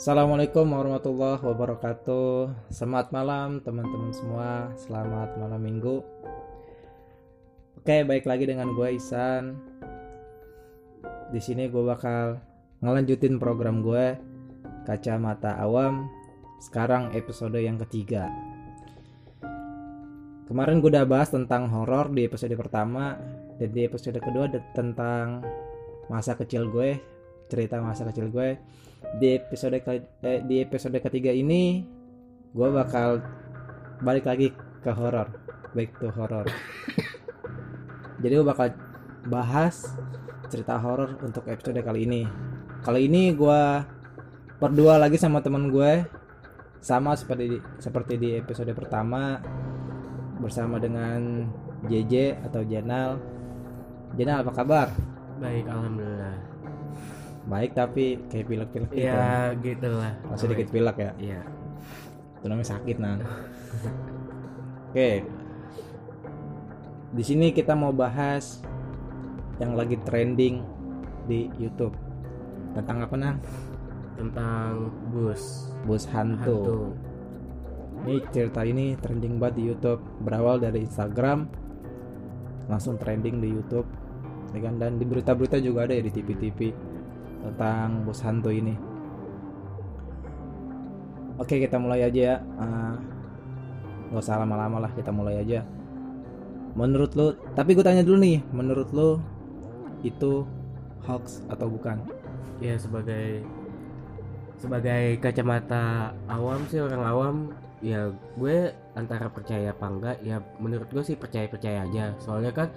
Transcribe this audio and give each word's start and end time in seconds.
Assalamualaikum 0.00 0.64
warahmatullahi 0.64 1.44
wabarakatuh. 1.44 2.72
Selamat 2.72 3.12
malam 3.12 3.60
teman-teman 3.60 4.08
semua. 4.16 4.72
Selamat 4.80 5.36
malam 5.36 5.60
minggu. 5.60 6.00
Oke, 7.76 8.08
baik 8.08 8.24
lagi 8.24 8.48
dengan 8.48 8.72
gue 8.72 8.96
Isan. 8.96 9.60
Di 11.28 11.36
sini 11.36 11.68
gue 11.68 11.84
bakal 11.84 12.40
ngelanjutin 12.80 13.36
program 13.36 13.84
gue 13.84 14.16
Kacamata 14.88 15.60
Awam. 15.60 16.08
Sekarang 16.64 17.12
episode 17.12 17.60
yang 17.60 17.76
ketiga. 17.84 18.32
Kemarin 20.48 20.80
gue 20.80 20.96
udah 20.96 21.04
bahas 21.04 21.28
tentang 21.28 21.68
horor 21.68 22.08
di 22.08 22.24
episode 22.24 22.56
pertama 22.56 23.20
dan 23.60 23.68
di 23.68 23.84
episode 23.84 24.16
kedua 24.16 24.48
tentang 24.72 25.44
masa 26.08 26.32
kecil 26.40 26.72
gue, 26.72 26.96
cerita 27.50 27.82
masa 27.82 28.06
kecil 28.06 28.30
gue. 28.30 28.56
Di 29.18 29.42
episode 29.42 29.82
ke- 29.82 30.22
eh, 30.22 30.40
di 30.46 30.62
episode 30.62 30.94
ketiga 31.02 31.34
ini 31.34 31.82
gue 32.54 32.68
bakal 32.70 33.18
balik 34.00 34.30
lagi 34.30 34.54
ke 34.80 34.90
horor 34.90 35.28
back 35.70 35.92
to 36.02 36.10
horor 36.10 36.48
jadi 38.24 38.42
gue 38.42 38.46
bakal 38.48 38.74
bahas 39.28 39.86
cerita 40.50 40.76
horor 40.76 41.14
untuk 41.22 41.46
episode 41.46 41.78
kali 41.80 42.04
ini. 42.04 42.22
Kali 42.82 43.06
ini 43.06 43.32
gue 43.32 43.62
berdua 44.58 44.98
lagi 44.98 45.16
sama 45.16 45.40
teman 45.40 45.70
gue. 45.70 46.04
Sama 46.80 47.12
seperti 47.14 47.44
di, 47.46 47.58
seperti 47.78 48.16
di 48.18 48.30
episode 48.36 48.72
pertama. 48.74 49.38
Bersama 50.40 50.80
dengan 50.82 51.48
JJ 51.86 52.44
atau 52.50 52.64
Jenal. 52.66 53.20
Jenal 54.18 54.42
apa 54.42 54.52
kabar? 54.52 54.88
Baik, 55.38 55.64
alhamdulillah. 55.70 56.36
Baik 57.48 57.72
tapi 57.72 58.20
kayak 58.28 58.46
pilek-pilek 58.48 58.90
gitu. 58.92 59.06
Ya, 59.08 59.56
gitulah. 59.56 60.12
masih 60.28 60.46
dikit 60.52 60.68
pilek 60.68 60.96
ya? 61.00 61.12
Iya. 61.16 61.40
itu 62.40 62.46
namanya 62.48 62.68
sakit 62.72 62.96
nah 62.96 63.20
oke. 64.90 65.10
Di 67.10 67.22
sini 67.26 67.50
kita 67.50 67.74
mau 67.74 67.90
bahas 67.90 68.62
yang 69.60 69.76
lagi 69.76 70.00
trending 70.02 70.62
di 71.28 71.52
YouTube. 71.60 71.94
Tentang 72.72 73.04
apa 73.04 73.14
nang? 73.18 73.36
Tentang 74.16 74.88
bus. 75.10 75.74
Bus 75.84 76.06
hantu. 76.10 76.58
hantu. 76.64 76.78
ini 78.00 78.16
cerita 78.32 78.64
ini 78.64 78.96
trending 78.96 79.36
banget 79.36 79.60
di 79.60 79.64
YouTube. 79.74 80.00
Berawal 80.22 80.62
dari 80.62 80.86
Instagram. 80.86 81.50
Langsung 82.70 82.96
trending 82.96 83.42
di 83.42 83.48
YouTube. 83.52 83.86
Ya 84.54 84.60
kan? 84.64 84.78
Dan 84.78 84.96
di 84.96 85.04
berita-berita 85.04 85.58
juga 85.60 85.90
ada 85.90 85.98
ya 85.98 86.02
di 86.06 86.12
TV-TV 86.14 86.58
tentang 87.40 88.04
bus 88.04 88.20
hantu 88.20 88.52
ini. 88.52 88.74
Oke 91.40 91.56
kita 91.56 91.80
mulai 91.80 92.04
aja 92.04 92.20
ya. 92.20 92.36
Ah, 92.60 92.94
nggak 94.12 94.20
usah 94.20 94.40
lama-lama 94.44 94.84
lah 94.84 94.92
kita 94.92 95.08
mulai 95.08 95.40
aja. 95.40 95.64
Menurut 96.76 97.16
lo 97.16 97.34
tapi 97.56 97.74
gue 97.74 97.82
tanya 97.82 98.04
dulu 98.04 98.20
nih 98.20 98.38
menurut 98.52 98.88
lo 98.92 99.18
itu 100.04 100.44
hoax 101.04 101.42
atau 101.48 101.66
bukan? 101.66 102.04
Ya 102.60 102.76
sebagai 102.76 103.40
sebagai 104.60 105.16
kacamata 105.24 106.12
awam 106.28 106.60
sih 106.68 106.84
orang 106.84 107.00
awam 107.00 107.36
ya 107.80 108.12
gue 108.36 108.76
antara 108.98 109.30
percaya 109.30 109.70
apa 109.70 109.86
enggak 109.86 110.16
ya 110.26 110.42
menurut 110.58 110.90
gue 110.90 111.04
sih 111.04 111.16
percaya 111.18 111.46
percaya 111.46 111.86
aja. 111.86 112.14
Soalnya 112.18 112.52
kan 112.54 112.68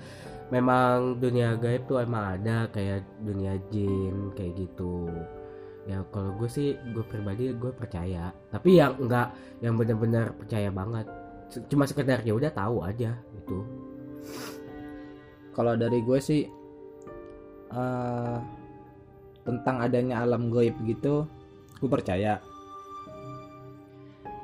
memang 0.54 1.18
dunia 1.18 1.58
gaib 1.58 1.90
tuh 1.90 2.02
emang 2.02 2.40
ada 2.40 2.70
kayak 2.70 3.06
dunia 3.22 3.58
jin 3.74 4.34
kayak 4.38 4.54
gitu. 4.58 5.10
Ya 5.90 6.00
kalau 6.14 6.36
gue 6.40 6.50
sih 6.50 6.78
gue 6.94 7.04
pribadi 7.06 7.52
gue 7.54 7.72
percaya. 7.74 8.32
Tapi 8.54 8.78
yang 8.78 8.98
enggak 9.02 9.34
yang 9.60 9.76
benar-benar 9.76 10.38
percaya 10.38 10.70
banget 10.70 11.08
cuma 11.70 11.86
sekedar 11.86 12.26
ya 12.26 12.34
udah 12.34 12.50
tahu 12.50 12.82
aja 12.82 13.14
gitu. 13.38 13.58
Kalau 15.54 15.78
dari 15.78 16.02
gue 16.02 16.18
sih 16.18 16.50
eh, 17.74 18.38
tentang 19.44 19.76
adanya 19.84 20.24
alam 20.24 20.50
gaib 20.50 20.76
gitu 20.88 21.28
gue 21.84 21.90
percaya 21.92 22.40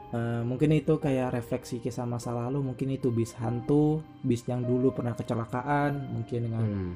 Eh, 0.10 0.42
mungkin 0.42 0.74
itu 0.74 0.98
kayak 0.98 1.32
refleksi 1.32 1.78
kisah 1.78 2.02
masa 2.02 2.34
lalu 2.34 2.66
mungkin 2.66 2.90
itu 2.90 3.10
bis 3.10 3.30
hantu 3.36 4.02
bis 4.20 4.42
yang 4.44 4.62
dulu 4.62 4.90
pernah 4.90 5.14
kecelakaan 5.14 6.02
mungkin 6.10 6.50
dengan 6.50 6.62
Hmm. 6.62 6.92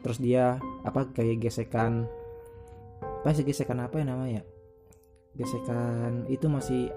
terus 0.00 0.16
dia 0.16 0.56
apa 0.80 1.04
kayak 1.08 1.44
gesekan 1.44 2.08
apa 3.20 3.36
sih 3.36 3.44
gesekan 3.44 3.78
apa 3.78 4.00
ya 4.00 4.08
namanya 4.08 4.42
gesekan 5.34 6.24
itu 6.26 6.48
masih 6.48 6.88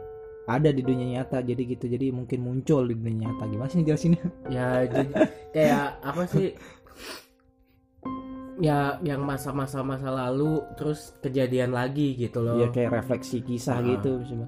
ada 0.48 0.72
di 0.72 0.80
dunia 0.80 1.20
nyata 1.20 1.44
jadi 1.44 1.60
gitu 1.68 1.86
jadi 1.86 2.10
mungkin 2.10 2.40
muncul 2.42 2.88
di 2.88 2.96
dunia 2.96 3.28
nyata 3.28 3.44
gimana 3.46 3.68
sih 3.68 3.84
jelasinnya 3.84 4.24
ya 4.56 4.88
jadi 4.88 5.12
kayak 5.52 5.84
apa 6.00 6.24
sih 6.28 6.48
ya 8.58 9.02
yang 9.02 9.22
masa-masa 9.22 9.82
masa 9.82 10.08
lalu 10.08 10.64
terus 10.74 11.12
kejadian 11.20 11.74
lagi 11.74 12.14
gitu 12.16 12.40
loh 12.40 12.56
Iya 12.56 12.68
kayak 12.70 12.92
refleksi 12.94 13.42
kisah 13.42 13.78
Ah. 13.78 13.84
gitu 13.84 14.16
misalnya. 14.16 14.48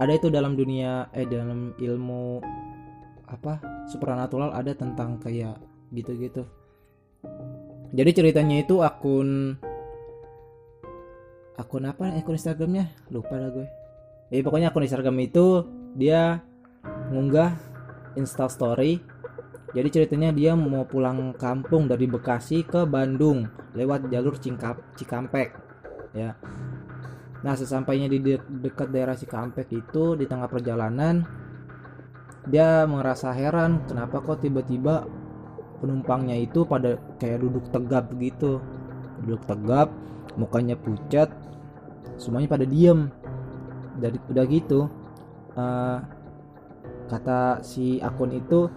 Ada 0.00 0.16
itu 0.16 0.32
dalam 0.32 0.56
dunia 0.56 1.12
eh 1.12 1.28
dalam 1.28 1.76
ilmu 1.76 2.40
apa 3.28 3.60
supranatural 3.86 4.50
ada 4.50 4.72
tentang 4.72 5.20
kayak 5.20 5.60
gitu-gitu. 5.92 6.48
Jadi 7.92 8.10
ceritanya 8.16 8.56
itu 8.64 8.80
akun 8.80 9.60
akun 11.60 11.84
apa 11.84 12.16
akun 12.16 12.38
Instagramnya 12.38 12.88
lupa 13.12 13.36
dah 13.36 13.50
gue. 13.52 13.68
Ya 14.32 14.40
pokoknya 14.40 14.72
akun 14.72 14.88
Instagram 14.88 15.20
itu 15.20 15.68
dia 15.94 16.40
ngunggah 17.12 17.52
Insta 18.16 18.48
Story. 18.48 19.02
Jadi 19.70 19.88
ceritanya 19.92 20.34
dia 20.34 20.58
mau 20.58 20.82
pulang 20.82 21.30
kampung 21.38 21.86
dari 21.86 22.10
Bekasi 22.10 22.66
ke 22.66 22.82
Bandung 22.88 23.46
lewat 23.78 24.10
jalur 24.10 24.34
Cikampek. 24.38 25.54
Ya. 26.10 26.34
Nah, 27.40 27.54
sesampainya 27.56 28.06
di 28.10 28.20
de- 28.20 28.48
dekat 28.60 28.92
daerah 28.92 29.16
Cikampek 29.16 29.72
itu 29.72 30.16
di 30.16 30.28
tengah 30.28 30.48
perjalanan 30.48 31.24
dia 32.48 32.88
merasa 32.88 33.36
heran 33.36 33.84
kenapa 33.84 34.24
kok 34.24 34.40
tiba-tiba 34.40 35.04
penumpangnya 35.80 36.36
itu 36.40 36.64
pada 36.64 36.96
kayak 37.20 37.40
duduk 37.40 37.68
tegap 37.72 38.12
gitu. 38.16 38.60
Duduk 39.24 39.44
tegap, 39.44 39.92
mukanya 40.36 40.76
pucat, 40.76 41.28
semuanya 42.16 42.48
pada 42.48 42.64
diem. 42.68 43.12
Dari 44.00 44.16
udah 44.32 44.44
gitu 44.48 44.80
eh, 45.56 45.98
kata 47.10 47.60
si 47.60 47.98
akun 48.00 48.32
itu 48.32 48.70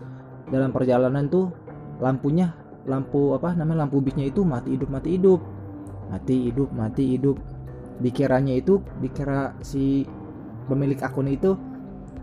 dalam 0.50 0.74
perjalanan 0.74 1.30
tuh 1.30 1.54
lampunya 2.02 2.52
lampu 2.84 3.32
apa 3.32 3.56
namanya 3.56 3.88
lampu 3.88 4.04
bisnya 4.04 4.28
itu 4.28 4.44
mati 4.44 4.76
hidup 4.76 4.90
mati 4.92 5.16
hidup 5.16 5.40
mati 6.12 6.36
hidup 6.52 6.70
mati 6.76 7.04
hidup 7.16 7.38
dikiranya 8.02 8.58
itu 8.58 8.82
dikira 9.02 9.54
si 9.62 10.08
pemilik 10.66 10.98
akun 10.98 11.30
itu 11.30 11.54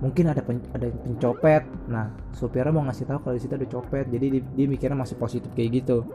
mungkin 0.00 0.32
ada 0.32 0.40
pen- 0.40 0.70
ada 0.72 0.88
pencopet. 0.88 1.62
Nah 1.92 2.10
supirnya 2.32 2.72
mau 2.72 2.82
ngasih 2.88 3.04
tahu 3.04 3.18
kalau 3.20 3.34
di 3.36 3.42
situ 3.44 3.54
ada 3.54 3.68
copet 3.68 4.08
jadi 4.08 4.26
dia, 4.40 4.42
dia 4.56 4.66
mikirnya 4.66 4.96
masih 4.96 5.20
positif 5.20 5.52
kayak 5.52 5.84
gitu. 5.84 6.08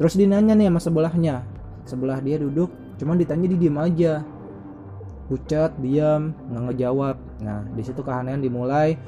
Terus 0.00 0.18
dia 0.18 0.26
nanya 0.26 0.58
nih 0.58 0.66
sama 0.66 0.80
sebelahnya. 0.82 1.46
Sebelah 1.86 2.18
dia 2.18 2.36
duduk 2.42 2.70
cuman 2.98 3.16
ditanya 3.18 3.46
dia 3.54 3.58
diem 3.58 3.78
aja. 3.78 4.14
Pucat 5.30 5.72
diam 5.78 6.34
nggak 6.50 6.62
ngejawab. 6.74 7.16
Nah 7.40 7.62
di 7.70 7.82
situ 7.86 8.02
keanehan 8.02 8.42
dimulai. 8.42 8.98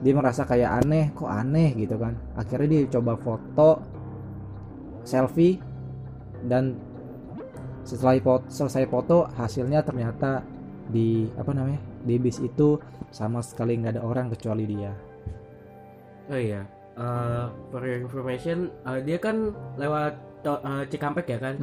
Dia 0.00 0.16
merasa 0.16 0.48
kayak 0.48 0.82
aneh 0.82 1.12
kok 1.14 1.30
aneh 1.30 1.76
gitu 1.78 1.94
kan. 1.94 2.18
Akhirnya 2.34 2.68
dia 2.74 2.90
coba 2.98 3.14
foto 3.20 3.84
selfie 5.06 5.62
dan 6.44 6.74
setelah 7.84 8.16
foto, 8.20 8.44
selesai 8.50 8.84
foto 8.88 9.26
hasilnya 9.36 9.80
ternyata 9.82 10.44
di 10.90 11.30
apa 11.38 11.54
namanya 11.54 11.80
di 12.02 12.18
bis 12.18 12.42
itu 12.42 12.76
sama 13.14 13.40
sekali 13.40 13.78
nggak 13.78 13.98
ada 13.98 14.02
orang 14.02 14.26
kecuali 14.30 14.64
dia. 14.66 14.92
Oh 16.30 16.38
iya. 16.38 16.62
Eh, 16.98 17.44
for 17.70 17.82
your 17.86 18.02
information 18.02 18.68
eh, 18.86 19.00
dia 19.02 19.18
kan 19.18 19.54
lewat 19.78 20.14
eh, 20.44 20.84
Cikampek 20.90 21.26
ya 21.30 21.38
kan? 21.40 21.54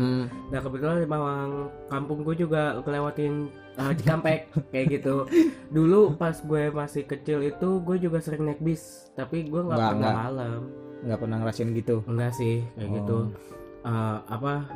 Nah 0.50 0.60
kebetulan 0.60 1.04
memang 1.04 1.70
kampung 1.92 2.24
gue 2.24 2.36
juga 2.48 2.80
ngelewatin 2.84 3.52
eh, 3.78 3.94
Cikampek 3.96 4.40
kayak 4.74 5.00
gitu. 5.00 5.28
Dulu 5.72 6.16
pas 6.16 6.36
gue 6.36 6.72
masih 6.72 7.04
kecil 7.06 7.44
itu 7.46 7.70
gue 7.84 7.98
juga 8.00 8.24
sering 8.24 8.48
naik 8.48 8.64
bis 8.64 9.12
tapi 9.16 9.48
gue 9.48 9.62
nggak 9.62 9.80
pernah 9.80 10.14
malam. 10.28 10.60
Nggak 11.06 11.20
pernah 11.22 11.38
ngerasain 11.44 11.72
gitu? 11.76 11.96
Enggak 12.10 12.32
sih 12.36 12.66
kayak 12.76 12.90
gitu. 13.04 13.18
Oh. 13.32 13.88
Eh, 13.88 14.18
apa 14.28 14.68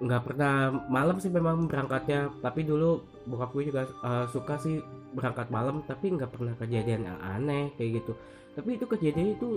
nggak 0.00 0.22
pernah 0.32 0.72
malam 0.88 1.20
sih 1.20 1.28
memang 1.28 1.68
berangkatnya 1.68 2.32
tapi 2.40 2.64
dulu 2.64 3.04
bokap 3.28 3.52
gue 3.52 3.68
juga 3.68 3.84
eh, 3.84 4.26
suka 4.32 4.56
sih 4.56 4.80
berangkat 5.12 5.52
malam 5.52 5.84
tapi 5.84 6.16
nggak 6.16 6.30
pernah 6.32 6.54
kejadian 6.56 7.04
yang 7.04 7.18
aneh 7.20 7.68
kayak 7.76 8.00
gitu. 8.00 8.12
Tapi 8.56 8.80
itu 8.80 8.84
kejadian 8.88 9.28
itu 9.36 9.48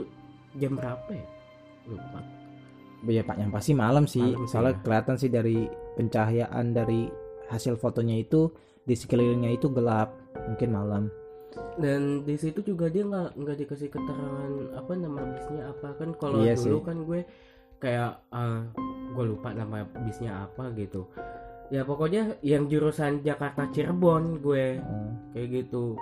jam 0.59 0.75
berapa 0.75 1.09
ya? 1.09 1.25
Lupa. 1.89 2.19
Ya 3.03 3.23
pak 3.23 3.35
yang 3.39 3.51
pasti 3.51 3.71
malam 3.75 4.07
sih. 4.07 4.23
Malam 4.23 4.47
sih, 4.47 4.49
soalnya 4.51 4.75
ya. 4.75 4.81
kelihatan 4.83 5.15
sih 5.19 5.29
dari 5.31 5.57
pencahayaan 5.99 6.65
dari 6.71 7.01
hasil 7.51 7.75
fotonya 7.75 8.19
itu 8.23 8.47
di 8.83 8.95
sekelilingnya 8.95 9.55
itu 9.55 9.71
gelap 9.71 10.11
mungkin 10.47 10.69
malam. 10.71 11.03
Dan 11.77 12.25
di 12.25 12.35
situ 12.39 12.65
juga 12.65 12.89
dia 12.89 13.05
nggak 13.05 13.37
nggak 13.37 13.57
dikasih 13.65 13.89
keterangan 13.91 14.51
apa 14.75 14.91
nama 14.97 15.21
bisnya 15.35 15.63
apa. 15.69 15.87
Kan 15.99 16.09
kalau 16.17 16.41
Iya 16.41 16.55
dulu 16.57 16.77
sih. 16.81 16.85
kan 16.85 16.97
gue 17.03 17.21
kayak 17.83 18.11
gue 19.13 19.25
lupa 19.29 19.53
nama 19.53 19.85
bisnya 20.03 20.49
apa 20.49 20.73
gitu. 20.75 21.07
Ya 21.71 21.85
pokoknya 21.87 22.37
yang 22.43 22.67
jurusan 22.67 23.23
Jakarta 23.23 23.69
Cirebon 23.71 24.41
gue 24.41 24.81
kayak 25.31 25.47
gitu. 25.53 25.95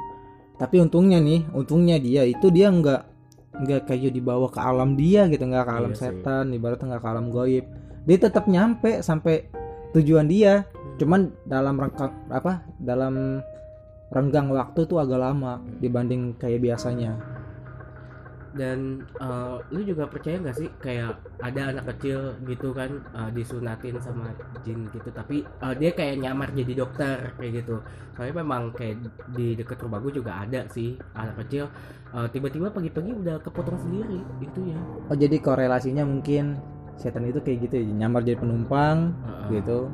Tapi 0.58 0.82
untungnya 0.82 1.20
nih 1.22 1.48
untungnya 1.52 2.00
dia 2.00 2.24
itu 2.24 2.48
dia 2.50 2.72
nggak 2.72 3.02
nggak 3.52 3.82
kayak 3.84 4.16
dibawa 4.16 4.48
ke 4.48 4.60
alam 4.64 4.96
dia 4.96 5.28
gitu 5.28 5.44
nggak 5.44 5.66
ke 5.68 5.74
alam 5.76 5.92
Iya 5.92 6.00
sih. 6.00 6.06
setan 6.08 6.46
ibaratnya 6.56 6.86
nggak 6.96 7.04
ke 7.04 7.10
alam 7.12 7.28
goib. 7.30 7.66
Dia 8.08 8.18
tetap 8.18 8.46
nyampe 8.50 9.04
sampai 9.06 9.48
tujuan 9.94 10.26
dia. 10.26 10.66
Cuman 10.98 11.34
dalam 11.46 11.76
rangka 11.80 12.10
apa 12.30 12.64
dalam 12.78 13.42
renggang 14.12 14.52
waktu 14.52 14.86
tuh 14.86 15.00
agak 15.00 15.24
lama 15.24 15.64
dibanding 15.80 16.36
kayak 16.36 16.60
biasanya 16.60 17.16
dan 18.52 19.08
eh, 19.20 19.56
lu 19.72 19.82
juga 19.88 20.08
percaya 20.12 20.36
nggak 20.44 20.58
sih 20.60 20.70
kayak 20.84 21.16
ada 21.40 21.72
anak 21.72 21.96
kecil 21.96 22.36
gitu 22.44 22.76
kan 22.76 23.00
eh, 23.16 23.30
disunatin 23.32 23.96
sama 24.04 24.36
jin 24.68 24.92
gitu 24.92 25.08
tapi 25.16 25.48
eh, 25.48 25.74
dia 25.80 25.92
kayak 25.96 26.20
nyamar 26.20 26.52
jadi 26.52 26.74
dokter 26.84 27.32
kayak 27.40 27.64
gitu. 27.64 27.80
Soalnya 28.16 28.44
memang 28.44 28.76
kayak 28.76 29.08
di 29.32 29.56
deket 29.56 29.80
rumah 29.80 30.04
gue 30.04 30.20
juga 30.20 30.44
ada 30.44 30.68
sih 30.68 31.00
anak 31.16 31.48
kecil. 31.48 31.72
Eh, 32.12 32.28
tiba-tiba 32.36 32.68
pagi-pagi 32.68 33.12
udah 33.16 33.40
kepotong 33.40 33.80
sendiri 33.80 34.20
itu 34.44 34.60
ya. 34.76 34.80
Oh 35.08 35.16
jadi 35.16 35.38
korelasinya 35.40 36.04
mungkin 36.04 36.60
setan 37.00 37.26
itu 37.26 37.40
kayak 37.40 37.72
gitu 37.72 37.76
ya 37.82 37.88
nyamar 38.06 38.22
jadi 38.22 38.38
penumpang 38.38 39.16
Heeh. 39.16 39.64
gitu. 39.64 39.88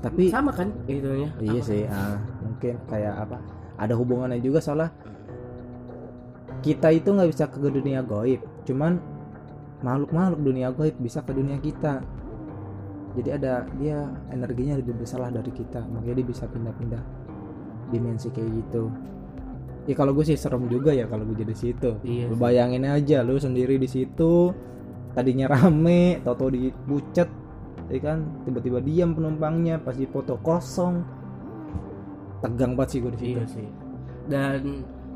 Tapi 0.00 0.28
sama 0.28 0.52
kan 0.52 0.68
itunya? 0.84 1.32
Iya 1.40 1.60
sih 1.64 1.82
ah, 1.88 2.16
mungkin 2.44 2.76
kayak 2.88 3.28
apa 3.28 3.40
ada 3.74 3.94
hubungannya 3.96 4.38
juga 4.38 4.60
soalnya 4.60 4.92
kita 6.64 6.88
itu 6.88 7.12
nggak 7.12 7.28
bisa 7.28 7.44
ke 7.52 7.60
dunia 7.60 8.00
goib. 8.00 8.40
Cuman 8.64 8.96
makhluk-makhluk 9.84 10.40
dunia 10.40 10.72
goib 10.72 10.96
bisa 10.96 11.20
ke 11.20 11.36
dunia 11.36 11.60
kita. 11.60 12.00
Jadi 13.14 13.28
ada 13.30 13.68
dia 13.76 14.08
energinya 14.32 14.80
lebih 14.80 14.96
besar 14.96 15.20
lah 15.20 15.30
dari 15.30 15.52
kita. 15.52 15.84
Makanya 15.84 16.24
dia 16.24 16.26
bisa 16.26 16.48
pindah-pindah 16.48 17.02
dimensi 17.92 18.32
kayak 18.32 18.48
gitu. 18.64 18.88
Ya 19.84 19.92
kalau 19.92 20.16
gue 20.16 20.24
sih 20.24 20.40
serem 20.40 20.64
juga 20.72 20.96
ya 20.96 21.04
kalau 21.04 21.28
gue 21.28 21.36
jadi 21.44 21.52
situ. 21.52 22.00
Iya 22.00 22.32
lu 22.32 22.40
bayangin 22.40 22.88
aja 22.88 23.20
lu 23.20 23.36
sendiri 23.36 23.76
di 23.76 23.84
situ 23.84 24.48
tadinya 25.12 25.52
rame 25.52 26.24
tau-tau 26.24 26.48
dibucet 26.48 27.28
ya 27.92 28.00
kan? 28.00 28.24
Tiba-tiba 28.48 28.80
diam 28.80 29.12
penumpangnya 29.12 29.76
pas 29.84 29.92
di 29.92 30.08
foto 30.08 30.40
kosong. 30.40 31.04
Tegang 32.40 32.72
banget 32.72 32.96
sih 32.96 32.98
gue 33.04 33.12
di 33.12 33.20
situ. 33.20 33.36
Iya 33.36 33.44
sih. 33.44 33.68
Dan 34.24 34.60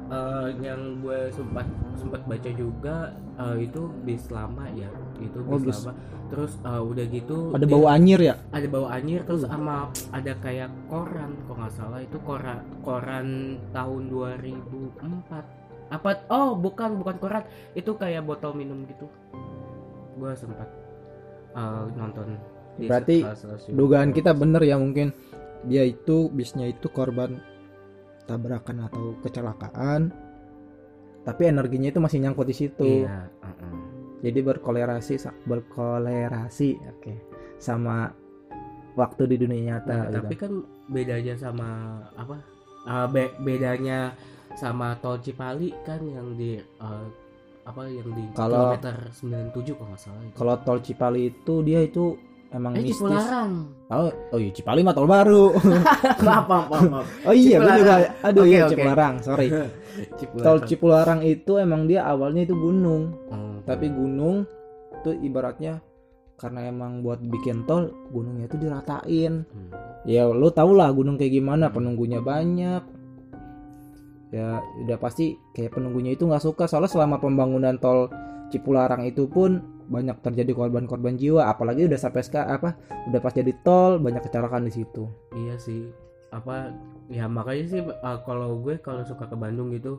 eh, 0.09 0.47
yang 0.59 0.81
gue 0.99 1.29
sempat 1.29 1.67
sempat 1.95 2.25
baca 2.25 2.51
juga 2.51 2.97
eh, 3.37 3.57
itu 3.63 3.81
bis 4.03 4.29
lama 4.29 4.65
ya. 4.71 4.89
Itu 5.19 5.39
bis, 5.41 5.51
Oh, 5.51 5.61
bis. 5.61 5.79
lama. 5.83 5.93
Terus 6.29 6.53
eh, 6.59 6.83
udah 6.83 7.05
gitu 7.07 7.37
ada 7.53 7.63
dia- 7.63 7.73
bau 7.73 7.87
anyir 7.87 8.21
ya? 8.23 8.35
ada 8.49 8.67
bau 8.67 8.87
anjir 8.87 9.21
terus 9.23 9.43
sama 9.43 9.77
ada 10.11 10.33
kayak 10.39 10.69
koran 10.87 11.33
kok 11.45 11.57
nggak 11.57 11.73
salah 11.73 12.01
itu 12.01 12.17
koran 12.21 12.59
koran 12.81 13.27
tahun 13.71 14.03
2004 14.09 15.45
apa 15.89 16.11
oh 16.29 16.53
bukan 16.53 17.01
bukan 17.01 17.17
koran. 17.17 17.43
Itu 17.73 17.97
kayak 17.97 18.25
botol 18.25 18.53
minum 18.53 18.85
gitu. 18.85 19.09
Gue 20.15 20.33
sempat 20.35 20.69
eh, 21.53 21.85
nonton. 21.95 22.37
Di 22.77 22.87
Berarti 22.87 23.17
dugaan 23.69 24.13
kita 24.13 24.31
bener 24.33 24.63
ya 24.63 24.77
mungkin. 24.77 25.11
Dia 25.65 25.83
itu 25.83 26.31
bisnya 26.31 26.71
itu 26.71 26.87
korban 26.87 27.43
tabrakan 28.29 28.85
atau 28.85 29.17
kecelakaan 29.19 30.13
tapi 31.25 31.43
energinya 31.45 31.89
itu 31.89 31.99
masih 31.99 32.21
nyangkut 32.21 32.45
di 32.45 32.55
situ 32.55 32.85
iya 33.03 33.25
uh-uh. 33.41 33.75
jadi 34.21 34.41
berkolerasi 34.45 35.17
berkolerasi 35.45 36.69
oke 36.87 37.13
sama 37.57 38.13
waktu 38.95 39.23
di 39.27 39.37
dunia 39.39 39.63
nyata 39.75 39.89
Nah, 39.89 40.05
gitu. 40.05 40.17
tapi 40.21 40.35
kan 40.37 40.53
bedanya 40.89 41.35
sama 41.35 41.69
apa? 42.15 42.37
Uh, 42.85 43.07
be- 43.07 43.35
bedanya 43.39 44.13
sama 44.55 44.97
tol 44.99 45.19
Cipali 45.19 45.71
kan 45.83 46.01
yang 46.03 46.35
di 46.35 46.59
uh, 46.79 47.07
apa 47.63 47.85
yang 47.87 48.09
di 48.11 48.25
Kalau- 48.33 48.75
kilometer 48.75 48.97
97 49.13 49.77
kalau 49.77 49.89
nggak 49.89 50.01
salah 50.01 50.23
itu. 50.25 50.35
kalau 50.35 50.55
tol 50.59 50.79
Cipali 50.81 51.21
itu 51.29 51.55
dia 51.63 51.81
itu 51.81 52.17
emang 52.49 52.73
eh 52.75 52.81
mistis. 52.81 52.97
Cipularang. 52.99 53.53
oh 53.89 54.09
oh 54.33 54.39
iya 54.39 54.51
Cipali 54.53 54.81
mah 54.81 54.95
tol 54.95 55.05
baru. 55.05 55.53
Maaf, 56.27 56.45
maaf, 56.49 57.07
oh 57.25 57.35
iya 57.35 57.57
gue 57.59 57.75
juga 57.81 57.95
aduh 58.23 58.43
Oke, 58.43 58.51
iya 58.51 58.61
oke. 58.65 58.73
Cipularang 58.73 59.15
sorry. 59.21 59.49
Cipularang. 60.21 60.45
tol 60.45 60.59
Cipularang. 60.65 61.21
Itu 61.23 61.53
emang 61.57 61.85
dia 61.85 62.05
awalnya 62.05 62.43
itu 62.43 62.55
gunung. 62.55 63.13
Oh, 63.29 63.61
tapi 63.63 63.89
gunung 63.89 64.49
itu 64.99 65.11
ibaratnya 65.23 65.79
karena 66.39 66.71
emang 66.71 67.03
buat 67.03 67.19
bikin 67.21 67.67
tol 67.67 67.91
gunungnya 68.09 68.47
itu 68.47 68.57
diratain. 68.57 69.43
Hmm. 69.45 69.71
ya 70.07 70.25
lu 70.25 70.49
tau 70.49 70.71
lah 70.73 70.89
gunung 70.91 71.19
kayak 71.19 71.35
gimana 71.35 71.69
Hmm. 71.69 71.75
penunggunya 71.75 72.21
banyak. 72.23 72.83
Ya 74.29 74.61
udah 74.85 74.99
pasti 75.01 75.33
kayak 75.53 75.73
penunggunya 75.73 76.13
itu 76.13 76.25
nggak 76.25 76.45
suka. 76.45 76.65
Soalnya 76.65 76.89
selama 76.89 77.17
pembangunan 77.17 77.77
tol 77.77 78.09
Cipularang 78.49 79.05
itu 79.05 79.29
pun 79.29 79.61
banyak 79.89 80.21
terjadi 80.21 80.53
korban-korban 80.53 81.17
jiwa 81.17 81.49
apalagi 81.49 81.89
udah 81.89 81.97
sampai 81.97 82.21
sekarang 82.21 82.61
apa 82.61 82.71
udah 83.09 83.21
pas 83.25 83.33
jadi 83.33 83.53
tol 83.65 83.97
banyak 83.97 84.21
kecelakaan 84.21 84.69
di 84.69 84.73
situ 84.73 85.09
Iya 85.39 85.55
sih. 85.57 85.83
Apa 86.29 86.69
ya 87.09 87.25
makanya 87.25 87.65
sih 87.65 87.81
uh, 87.81 88.19
kalau 88.21 88.61
gue 88.61 88.77
kalau 88.85 89.01
suka 89.01 89.25
ke 89.25 89.37
Bandung 89.39 89.73
gitu 89.73 89.97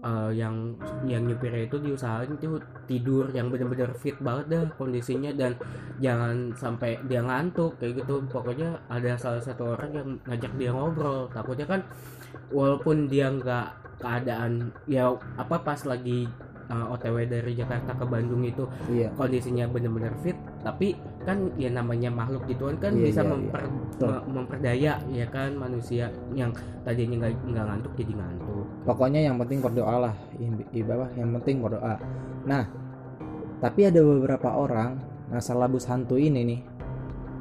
uh, 0.00 0.32
yang 0.32 0.72
yang 1.04 1.28
nyupirnya 1.28 1.68
itu 1.68 1.76
diusahain 1.76 2.32
itu 2.32 2.56
tidur 2.88 3.28
yang 3.36 3.52
benar-benar 3.52 3.92
fit 3.92 4.16
banget 4.24 4.48
dah 4.48 4.62
kondisinya 4.80 5.36
dan 5.36 5.52
jangan 6.00 6.56
sampai 6.56 6.96
dia 7.04 7.20
ngantuk 7.20 7.76
kayak 7.76 8.00
gitu. 8.04 8.24
Pokoknya 8.32 8.80
ada 8.88 9.20
salah 9.20 9.42
satu 9.44 9.76
orang 9.76 9.90
yang 9.92 10.08
ngajak 10.24 10.52
dia 10.56 10.70
ngobrol. 10.72 11.28
Takutnya 11.28 11.68
kan 11.68 11.80
walaupun 12.48 13.10
dia 13.12 13.28
nggak 13.28 14.00
keadaan 14.00 14.72
ya 14.88 15.12
apa 15.40 15.56
pas 15.60 15.80
lagi 15.88 16.28
uh, 16.68 16.92
OTW 16.94 17.26
dari 17.26 17.52
Jakarta 17.54 17.94
ke 17.94 18.04
Bandung 18.04 18.42
itu 18.42 18.66
iya. 18.88 19.10
kondisinya 19.14 19.66
benar-benar 19.66 20.14
fit 20.20 20.36
tapi 20.62 20.94
kan 21.22 21.50
ya 21.54 21.70
namanya 21.70 22.10
makhluk 22.10 22.46
gituan 22.46 22.78
kan 22.78 22.94
Iya, 22.94 23.10
bisa 23.10 23.22
iya, 23.22 23.30
memper- 23.30 23.70
Betul. 23.96 24.08
me- 24.10 24.24
memperdaya 24.30 24.92
ya 25.10 25.26
kan 25.30 25.50
manusia 25.54 26.10
yang 26.34 26.50
tadinya 26.82 27.26
nggak 27.26 27.32
nggak 27.46 27.64
ngantuk 27.66 27.92
jadi 27.98 28.12
ngantuk. 28.14 28.66
Pokoknya 28.86 29.20
yang 29.26 29.36
penting 29.38 29.58
berdoa 29.62 29.96
lah 30.10 30.14
I- 30.38 30.66
di 30.70 30.82
bawah 30.82 31.10
yang 31.14 31.30
penting 31.40 31.62
berdoa. 31.62 31.94
Nah 32.46 32.64
tapi 33.58 33.88
ada 33.88 34.00
beberapa 34.04 34.52
orang 34.52 35.00
nah 35.26 35.42
salabus 35.42 35.88
hantu 35.90 36.14
ini 36.14 36.46
nih 36.46 36.60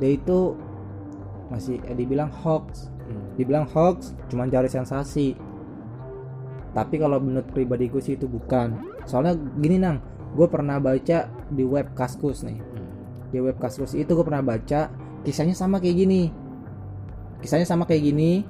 dia 0.01 0.12
itu 0.17 0.58
masih 1.48 1.77
eh, 1.86 1.94
dibilang 1.94 2.32
hoax. 2.34 2.89
Hmm. 3.05 3.38
dibilang 3.38 3.70
hoax 3.70 4.17
cuman 4.34 4.50
cari 4.50 4.65
sensasi 4.65 5.38
tapi 6.75 7.00
kalau 7.00 7.24
menurut 7.24 7.48
pribadi 7.55 7.88
gue 7.88 8.03
sih 8.03 8.20
itu 8.20 8.27
bukan. 8.27 8.75
Soalnya 9.08 9.39
gini 9.63 9.79
nang 9.79 10.03
gue 10.36 10.44
pernah 10.51 10.75
baca 10.84 11.32
di 11.48 11.63
web 11.63 11.96
kaskus 11.96 12.44
nih. 12.44 12.60
Hmm. 12.60 12.84
di 13.32 13.39
web 13.39 13.55
kaskus 13.55 13.96
itu 13.96 14.12
gue 14.12 14.25
pernah 14.27 14.44
baca 14.44 14.91
kisahnya 15.24 15.55
sama 15.55 15.79
kayak 15.79 15.96
gini. 16.03 16.27
Kisahnya 17.39 17.63
sama 17.63 17.88
kayak 17.88 18.03
gini. 18.12 18.44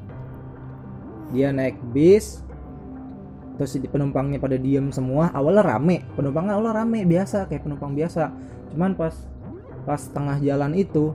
Dia 1.29 1.53
naik 1.53 1.77
bis 1.93 2.41
terus 3.61 3.77
penumpangnya 3.77 4.41
pada 4.41 4.57
diem 4.57 4.89
semua. 4.89 5.29
Awalnya 5.29 5.77
rame 5.77 6.01
penumpangnya 6.17 6.57
awalnya 6.57 6.81
rame 6.81 7.05
biasa 7.05 7.45
kayak 7.45 7.61
penumpang 7.69 7.93
biasa. 7.93 8.33
Cuman 8.73 8.97
pas 8.97 9.13
pas 9.85 10.01
tengah 10.01 10.41
jalan 10.41 10.73
itu 10.73 11.13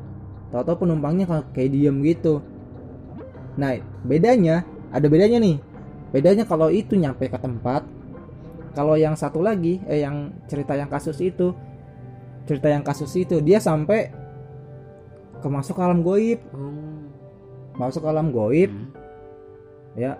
tahu-tahu 0.54 0.86
penumpangnya 0.86 1.26
kayak 1.50 1.74
diem 1.74 2.06
gitu. 2.06 2.38
Nah 3.58 3.82
bedanya 4.06 4.62
ada 4.94 5.10
bedanya 5.10 5.42
nih 5.42 5.69
bedanya 6.10 6.44
kalau 6.44 6.68
itu 6.68 6.94
nyampe 6.94 7.26
ke 7.26 7.38
tempat 7.38 7.82
kalau 8.70 8.94
yang 8.94 9.14
satu 9.14 9.40
lagi 9.40 9.78
eh 9.86 10.02
yang 10.02 10.30
cerita 10.46 10.74
yang 10.74 10.86
kasus 10.86 11.18
itu 11.18 11.54
cerita 12.44 12.66
yang 12.66 12.82
kasus 12.82 13.10
itu 13.14 13.38
dia 13.38 13.58
sampai 13.58 14.10
ke 15.38 15.48
masuk 15.48 15.78
alam 15.78 16.02
goib 16.02 16.38
Oh. 16.52 16.70
masuk 17.76 18.04
alam 18.04 18.28
goib 18.28 18.68
Hmm. 18.68 18.90
ya 19.94 20.18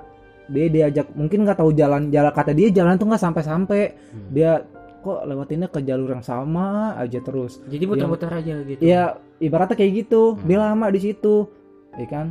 dia 0.51 0.67
diajak 0.67 1.15
mungkin 1.15 1.47
nggak 1.47 1.59
tahu 1.59 1.71
jalan 1.73 2.11
jalan 2.11 2.33
kata 2.33 2.51
dia 2.51 2.71
jalan 2.71 2.99
tuh 2.99 3.07
nggak 3.07 3.23
sampai 3.23 3.43
sampai 3.43 3.81
Hmm. 4.11 4.31
dia 4.31 4.53
kok 5.01 5.25
lewatinnya 5.25 5.69
ke 5.69 5.81
jalur 5.81 6.13
yang 6.13 6.21
sama 6.21 6.93
aja 6.95 7.19
terus 7.21 7.63
jadi 7.67 7.85
muter-muter 7.87 8.29
aja 8.29 8.55
gitu 8.61 8.81
ya 8.81 9.17
ibaratnya 9.39 9.75
kayak 9.75 9.93
gitu 10.05 10.35
Hmm. 10.35 10.45
dia 10.45 10.59
lama 10.61 10.87
di 10.89 11.01
situ 11.01 11.47
ya 11.95 12.07
kan 12.07 12.27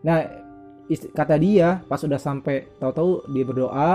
nah 0.00 0.18
kata 0.98 1.38
dia 1.38 1.82
pas 1.86 2.02
udah 2.02 2.18
sampai 2.18 2.66
tahu-tahu 2.82 3.30
dia 3.30 3.44
berdoa 3.46 3.90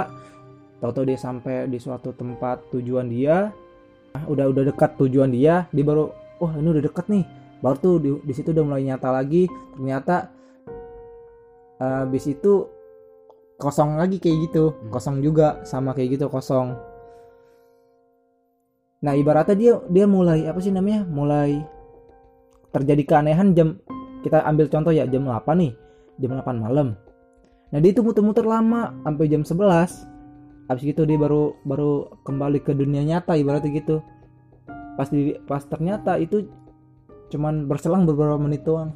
tahu-tahu 0.80 1.06
dia 1.12 1.20
sampai 1.20 1.68
di 1.68 1.80
suatu 1.80 2.16
tempat 2.16 2.72
tujuan 2.72 3.08
dia 3.12 3.52
ah, 4.16 4.24
udah 4.32 4.48
udah 4.48 4.64
dekat 4.72 4.96
tujuan 4.96 5.32
dia 5.32 5.68
dia 5.76 5.84
baru 5.84 6.12
wah 6.40 6.54
ini 6.56 6.68
udah 6.72 6.84
dekat 6.84 7.08
nih. 7.12 7.26
Baru 7.64 7.78
tuh 7.80 7.96
di, 8.04 8.10
di 8.22 8.34
situ 8.36 8.52
udah 8.52 8.64
mulai 8.68 8.84
nyata 8.86 9.10
lagi 9.10 9.48
ternyata 9.76 10.30
eh, 11.80 11.96
habis 12.04 12.28
itu 12.28 12.68
kosong 13.56 13.96
lagi 13.96 14.20
kayak 14.20 14.52
gitu 14.52 14.76
Hmm. 14.76 14.92
kosong 14.92 15.16
juga 15.24 15.64
sama 15.64 15.96
kayak 15.96 16.20
gitu 16.20 16.26
kosong. 16.28 16.76
Nah 19.04 19.14
ibaratnya 19.16 19.56
dia 19.56 19.74
dia 19.88 20.06
mulai 20.08 20.48
apa 20.48 20.60
sih 20.60 20.72
namanya 20.72 21.08
mulai 21.08 21.64
terjadi 22.76 23.04
keanehan 23.08 23.56
jam 23.56 23.80
kita 24.26 24.44
ambil 24.44 24.68
contoh 24.68 24.92
ya 24.92 25.08
jam 25.08 25.24
8 25.24 25.56
nih 25.56 25.72
jam 26.20 26.32
8 26.36 26.64
malam. 26.64 26.96
Nah 27.72 27.80
dia 27.82 27.92
itu 27.92 28.02
muter-muter 28.06 28.46
lama 28.46 28.94
sampai 29.04 29.26
jam 29.28 29.44
11 29.44 30.08
habis 30.66 30.82
gitu 30.82 31.06
dia 31.06 31.18
baru 31.22 31.54
baru 31.62 32.18
kembali 32.26 32.64
ke 32.66 32.74
dunia 32.74 33.06
nyata 33.06 33.38
ibaratnya 33.38 33.72
gitu. 33.74 34.02
Pas 34.96 35.12
di 35.12 35.36
pas 35.46 35.62
ternyata 35.66 36.18
itu 36.18 36.48
cuman 37.30 37.68
berselang 37.68 38.08
beberapa 38.08 38.38
menit 38.38 38.64
doang. 38.64 38.94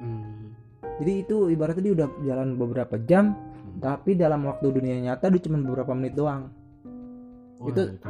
Hmm. 0.00 0.56
jadi 0.96 1.28
itu 1.28 1.52
ibaratnya 1.52 1.84
dia 1.84 1.92
udah 1.92 2.08
jalan 2.24 2.56
beberapa 2.56 2.96
jam 3.04 3.36
tapi 3.84 4.16
dalam 4.16 4.48
waktu 4.48 4.72
dunia 4.72 4.96
nyata 4.96 5.28
dia 5.28 5.44
cuma 5.44 5.60
beberapa 5.60 5.92
menit 5.92 6.16
doang. 6.16 6.48
Wah, 7.60 7.68
Itu- 7.68 8.00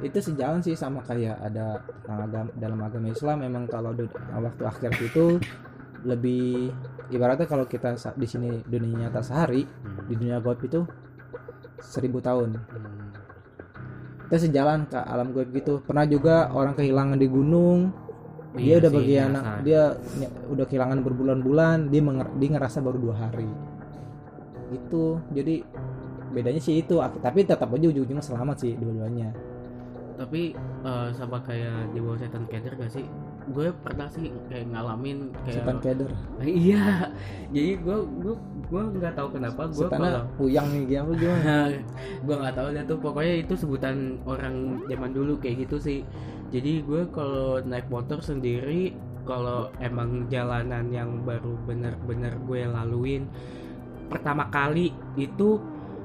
itu 0.00 0.18
sejalan 0.18 0.64
sih 0.64 0.74
sama 0.74 1.04
kayak 1.04 1.36
ada 1.38 1.84
tentang 2.02 2.18
agama, 2.24 2.50
dalam 2.56 2.80
agama 2.80 3.06
Islam 3.12 3.36
memang 3.44 3.64
kalau 3.68 3.92
waktu 4.32 4.62
akhir 4.64 4.90
itu 4.98 5.36
lebih 6.02 6.72
ibaratnya 7.08 7.44
kalau 7.44 7.64
kita 7.64 7.92
di 8.14 8.24
sini 8.24 8.62
dunia 8.62 9.06
nyata 9.06 9.20
sehari 9.20 9.64
Hmm. 9.64 10.06
di 10.06 10.14
dunia 10.14 10.38
gaib 10.38 10.60
itu 10.60 10.80
seribu 11.78 12.18
tahun. 12.18 12.56
Hmm. 12.56 12.98
kita 14.22 14.46
sejalan 14.46 14.86
ke 14.86 14.94
alam 14.96 15.30
gaib 15.30 15.50
gitu. 15.50 15.82
Pernah 15.82 16.06
juga 16.06 16.48
orang 16.48 16.72
kehilangan 16.72 17.16
di 17.16 17.26
gunung 17.26 17.90
Iya 18.52 18.58
dia 18.58 18.74
udah 18.78 18.90
sih, 18.90 18.96
bagian 18.96 19.30
biasa. 19.32 19.52
dia 19.60 19.82
udah 20.48 20.64
kehilangan 20.64 20.98
berbulan-bulan 21.00 21.76
dia 21.86 21.98
menger- 22.00 22.34
dia 22.36 22.48
ngerasa 22.52 22.78
baru 22.78 22.98
dua 23.00 23.14
hari. 23.16 23.50
Gitu. 24.70 25.18
Jadi 25.30 25.66
bedanya 26.30 26.58
sih 26.58 26.78
itu. 26.78 26.94
Tapi 26.98 27.42
tetap 27.42 27.68
aja 27.68 27.86
ujung-ujungnya 27.86 28.22
selamat 28.22 28.56
sih 28.60 28.72
dua-duanya. 28.74 29.34
Tapi 30.14 30.54
eh, 30.80 31.08
sama 31.10 31.42
kayak 31.42 31.90
di 31.90 31.98
bawah 31.98 32.14
setan 32.14 32.46
keder 32.46 32.76
gak 32.76 32.92
sih 32.92 33.06
gue 33.48 33.68
pernah 33.82 34.08
sih 34.12 34.28
kayak 34.52 34.68
ngalamin 34.70 35.32
kayak 35.44 35.64
setan 35.64 35.78
keder. 35.80 36.10
Iya 36.44 37.08
jadi 37.50 37.72
gue 37.80 37.98
gue 38.22 38.34
gue 38.70 38.82
nggak 39.00 39.14
tahu 39.18 39.28
kenapa 39.34 39.62
gue 39.66 39.86
setannya 39.88 40.22
puyang 40.38 40.68
nih 40.70 40.82
gimana 40.86 41.12
gimana? 41.18 41.54
Gue 42.26 42.34
nggak 42.38 42.54
tahu 42.54 42.68
deh 42.70 42.84
tuh 42.86 42.98
pokoknya 43.02 43.34
itu 43.42 43.54
sebutan 43.58 43.96
orang 44.22 44.86
zaman 44.86 45.10
dulu 45.10 45.32
kayak 45.42 45.66
gitu 45.66 45.76
sih. 45.82 46.00
Jadi 46.54 46.86
gue 46.86 47.02
kalau 47.10 47.58
naik 47.66 47.90
motor 47.90 48.22
sendiri 48.22 48.94
kalau 49.26 49.70
emang 49.82 50.30
jalanan 50.30 50.90
yang 50.94 51.22
baru 51.26 51.58
bener-bener 51.66 52.34
gue 52.46 52.66
laluin 52.66 53.26
pertama 54.10 54.50
kali 54.50 54.90
itu 55.18 55.58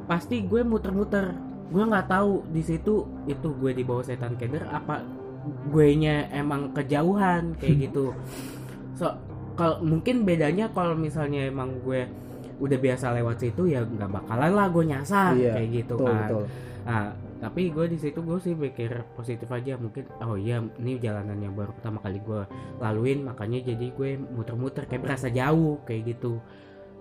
pasti 0.10 0.42
gue 0.46 0.66
muter-muter. 0.66 1.38
Gue 1.70 1.84
nggak 1.86 2.10
tahu 2.10 2.46
di 2.50 2.62
situ 2.66 3.06
itu 3.30 3.48
gue 3.58 3.72
di 3.74 3.86
bawah 3.86 4.06
setan 4.06 4.38
keder 4.38 4.66
apa 4.70 5.15
gue 5.46 5.88
nya 5.98 6.30
emang 6.34 6.74
kejauhan 6.74 7.54
kayak 7.62 7.76
gitu 7.90 8.12
so 8.98 9.14
kalau 9.56 9.80
mungkin 9.86 10.28
bedanya 10.28 10.68
kalau 10.74 10.98
misalnya 10.98 11.48
emang 11.48 11.80
gue 11.86 12.08
udah 12.56 12.80
biasa 12.80 13.12
lewat 13.20 13.38
situ 13.44 13.68
ya 13.68 13.84
nggak 13.84 14.12
bakalan 14.12 14.52
lah 14.56 14.68
gue 14.72 14.84
nyasar 14.88 15.36
Iya, 15.36 15.54
kayak 15.60 15.70
gitu 15.72 15.96
betul 16.00 16.08
kan 16.08 16.20
betul 16.28 16.46
Nah, 16.86 17.18
tapi 17.42 17.74
gue 17.74 17.86
di 17.90 17.98
situ 17.98 18.22
gue 18.22 18.38
sih 18.38 18.54
mikir 18.54 19.02
positif 19.18 19.50
aja 19.50 19.74
mungkin 19.76 20.06
oh 20.22 20.38
iya 20.38 20.62
ini 20.78 21.02
jalanan 21.02 21.42
yang 21.42 21.58
baru 21.58 21.74
pertama 21.74 21.98
kali 21.98 22.22
gue 22.22 22.46
laluin 22.78 23.26
makanya 23.26 23.74
jadi 23.74 23.90
gue 23.90 24.22
muter-muter 24.22 24.86
kayak 24.86 25.02
berasa 25.02 25.28
jauh 25.34 25.82
kayak 25.84 26.16
gitu. 26.16 26.38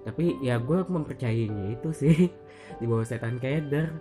Tapi 0.08 0.40
ya 0.40 0.56
gue 0.56 0.88
mempercayainya 0.88 1.76
itu 1.76 1.92
sih 1.92 2.16
di 2.80 2.84
bawah 2.88 3.04
setan 3.04 3.36
keder. 3.36 3.92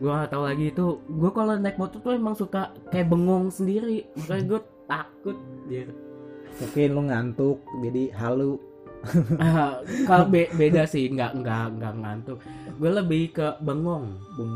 Gue 0.00 0.10
gak 0.10 0.32
tahu 0.32 0.44
lagi 0.48 0.70
itu 0.70 0.86
gue 1.04 1.30
kalau 1.30 1.54
naik 1.56 1.76
motor 1.78 1.98
tuh 2.00 2.14
emang 2.14 2.34
suka 2.34 2.70
kayak 2.90 3.10
bengong 3.10 3.50
sendiri 3.50 4.08
makanya 4.16 4.44
gue 4.48 4.60
takut 4.86 5.36
gitu. 5.68 5.92
mungkin 6.52 6.88
lu 6.92 7.02
ngantuk 7.08 7.58
jadi 7.80 8.02
halu 8.12 8.60
kalau 10.08 10.26
be- 10.30 10.52
beda 10.54 10.86
sih 10.86 11.10
nggak 11.10 11.42
nggak 11.42 11.64
nggak 11.78 11.94
ngantuk. 12.02 12.38
Gue 12.78 12.90
lebih 12.90 13.34
ke 13.34 13.58
bengong. 13.58 14.14
bung 14.38 14.54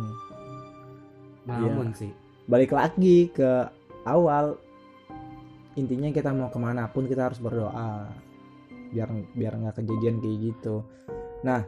Namun 1.47 1.91
sih. 1.95 2.11
balik 2.47 2.71
lagi 2.71 3.27
ke 3.35 3.67
awal 4.07 4.55
intinya 5.77 6.09
kita 6.09 6.31
mau 6.33 6.49
ke 6.49 6.59
mana 6.63 6.87
pun 6.89 7.05
kita 7.05 7.29
harus 7.29 7.43
berdoa 7.43 8.07
biar 8.95 9.11
biar 9.35 9.53
nggak 9.59 9.83
kejadian 9.83 10.23
kayak 10.23 10.39
gitu 10.55 10.81
nah 11.43 11.67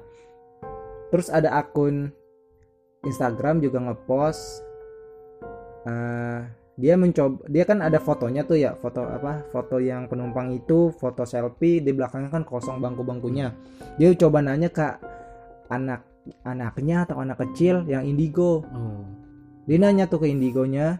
terus 1.10 1.28
ada 1.28 1.52
akun 1.58 2.14
Instagram 3.06 3.62
juga 3.62 3.78
ngepost 3.84 4.62
eh, 5.86 6.40
dia 6.78 6.94
mencoba 6.94 7.42
dia 7.50 7.66
kan 7.66 7.82
ada 7.82 7.98
fotonya 7.98 8.46
tuh 8.46 8.54
ya 8.54 8.78
foto 8.78 9.02
apa 9.02 9.42
foto 9.50 9.82
yang 9.82 10.06
penumpang 10.06 10.54
itu 10.54 10.94
foto 10.94 11.26
selfie 11.26 11.82
di 11.82 11.90
belakangnya 11.90 12.30
kan 12.30 12.46
kosong 12.46 12.78
bangku-bangkunya. 12.78 13.50
Dia 13.98 14.14
coba 14.14 14.46
nanya 14.46 14.70
ke 14.70 14.86
anak 15.74 16.06
anaknya 16.46 17.02
atau 17.02 17.18
anak 17.18 17.42
kecil 17.42 17.82
yang 17.90 18.06
indigo. 18.06 18.62
Oh. 18.70 19.02
dia 19.68 19.76
nanya 19.76 20.08
tuh 20.08 20.24
ke 20.24 20.32
indigonya 20.32 20.96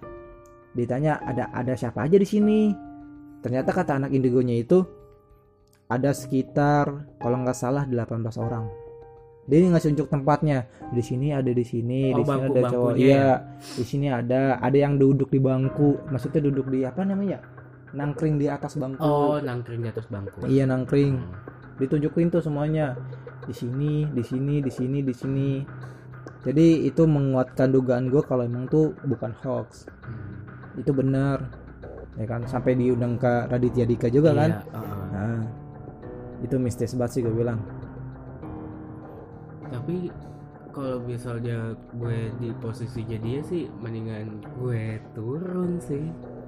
ditanya 0.76 1.17
ada 1.25 1.49
ada 1.55 1.78
siapa 1.78 2.05
aja 2.05 2.19
di 2.19 2.26
sini? 2.26 2.75
Ternyata 3.38 3.71
kata 3.71 4.02
anak 4.02 4.11
indigonya 4.11 4.59
itu 4.59 4.83
ada 5.87 6.11
sekitar 6.11 7.07
kalau 7.23 7.38
nggak 7.47 7.55
salah 7.57 7.87
18 7.87 8.19
orang 8.43 8.88
dia 9.49 9.64
ngasih 9.64 9.97
unjuk 9.97 10.09
tempatnya. 10.12 10.69
Di 10.93 11.00
sini 11.00 11.33
ada 11.33 11.49
di 11.49 11.64
sini 11.64 12.12
Oh, 12.12 12.21
di 12.21 12.23
sini 12.28 12.43
ada 12.52 12.61
cowok. 12.69 12.93
Ya? 12.93 13.00
iya 13.00 13.26
di 13.81 13.85
sini 13.85 14.07
ada 14.12 14.61
ada 14.61 14.76
yang 14.76 15.00
duduk 15.00 15.33
di 15.33 15.40
bangku. 15.40 15.97
Maksudnya 16.12 16.45
duduk 16.45 16.69
di 16.69 16.85
apa 16.85 17.00
namanya? 17.09 17.40
Nangkring 17.97 18.37
di 18.37 18.52
atas 18.52 18.76
bangku. 18.76 19.00
Oh, 19.00 19.40
nangkring 19.40 19.81
di 19.81 19.88
atas 19.88 20.05
bangku. 20.12 20.45
iya 20.45 20.69
nangkring. 20.69 21.17
Ditunjukin 21.81 22.28
tuh 22.28 22.45
semuanya. 22.45 22.93
Di 23.49 23.57
sini 23.57 24.05
di 24.12 24.21
sini 24.21 24.61
di 24.61 24.69
sini 24.69 24.99
di 25.00 25.14
sini. 25.17 25.50
Jadi 26.45 26.85
itu 26.85 27.09
menguatkan 27.09 27.73
dugaan 27.73 28.12
gue 28.12 28.21
kalau 28.21 28.45
emang 28.45 28.69
tuh 28.69 28.93
bukan 29.09 29.33
hoax. 29.40 29.88
Hmm. 30.05 30.37
itu 30.78 30.93
benar. 30.95 31.40
Ya 32.21 32.28
kan? 32.28 32.45
Sampai 32.45 32.76
diundang 32.76 33.17
ke 33.17 33.49
Raditya 33.49 33.88
Dika 33.88 34.07
juga 34.12 34.31
kan? 34.37 34.61
Iya, 34.61 34.62
heeh. 34.76 35.02
nah 35.11 35.40
itu 36.38 36.55
mistis 36.61 36.95
banget 36.95 37.19
sih 37.19 37.21
gue 37.26 37.35
bilang 37.35 37.59
Tapi 39.69 39.97
kalau 40.69 41.01
misalnya 41.01 41.59
gue 41.91 42.19
di 42.37 42.49
posisi 42.55 43.03
jadi 43.03 43.43
sih 43.43 43.67
mendingan 43.75 44.39
gue 44.55 44.83
turun 45.13 45.81
sih. 45.81 46.05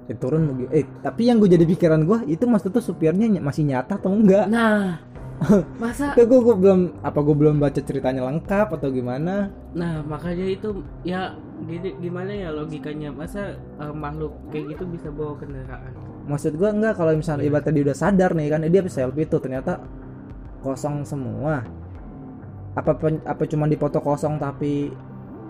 eh, 0.07 0.15
turun 0.15 0.41
mau 0.43 0.55
gi- 0.55 0.71
eh 0.71 0.85
tapi 0.99 1.25
yang 1.25 1.37
gue 1.37 1.47
jadi 1.47 1.61
pikiran 1.63 2.03
gue 2.03 2.19
itu 2.27 2.43
maksudnya 2.43 2.73
tuh 2.73 2.85
supirnya 2.85 3.27
ny- 3.27 3.39
masih 3.39 3.63
nyata 3.63 3.95
atau 3.95 4.09
enggak 4.09 4.47
Nah, 4.47 4.97
masa 5.83 6.11
itu 6.11 6.21
gue, 6.23 6.39
gue 6.39 6.55
belum 6.55 6.79
apa 7.01 7.19
gue 7.19 7.35
belum 7.35 7.55
baca 7.57 7.79
ceritanya 7.79 8.21
lengkap 8.23 8.67
atau 8.71 8.89
gimana 8.89 9.49
nah 9.71 10.01
makanya 10.01 10.45
itu 10.47 10.69
ya 11.01 11.33
gini, 11.61 11.95
gimana 11.97 12.29
ya 12.29 12.49
logikanya 12.49 13.09
masa 13.09 13.53
eh, 13.55 13.93
makhluk 13.93 14.33
kayak 14.49 14.75
gitu 14.75 14.83
bisa 14.87 15.07
bawa 15.09 15.33
kendaraan? 15.35 15.91
maksud 16.23 16.53
gue 16.53 16.69
enggak 16.69 16.93
kalau 16.93 17.11
misalnya 17.13 17.41
Iya. 17.41 17.49
ibaratnya 17.49 17.73
dia 17.73 17.83
udah 17.85 17.97
sadar 17.97 18.31
nih 18.31 18.47
kan 18.47 18.59
dia 18.63 18.79
habis 18.79 18.93
selfie 18.93 19.25
tuh 19.25 19.39
ternyata 19.39 19.81
kosong 20.59 21.03
semua 21.03 21.65
apa 22.71 22.91
apa 23.27 23.43
cuma 23.45 23.67
dipoto 23.67 23.99
kosong 23.99 24.39
tapi 24.39 24.91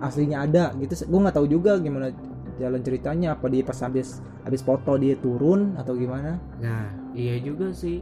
aslinya 0.01 0.43
ada 0.43 0.73
gitu 0.81 1.05
gue 1.05 1.19
nggak 1.21 1.35
tahu 1.37 1.45
juga 1.45 1.77
gimana 1.77 2.09
jalan 2.57 2.81
ceritanya 2.81 3.37
apa 3.37 3.45
dia 3.47 3.61
pas 3.61 3.77
habis 3.81 4.21
habis 4.41 4.61
foto 4.61 4.97
dia 4.97 5.13
turun 5.17 5.77
atau 5.77 5.93
gimana 5.93 6.41
Nah, 6.57 6.89
iya 7.13 7.37
juga 7.37 7.69
sih. 7.73 8.01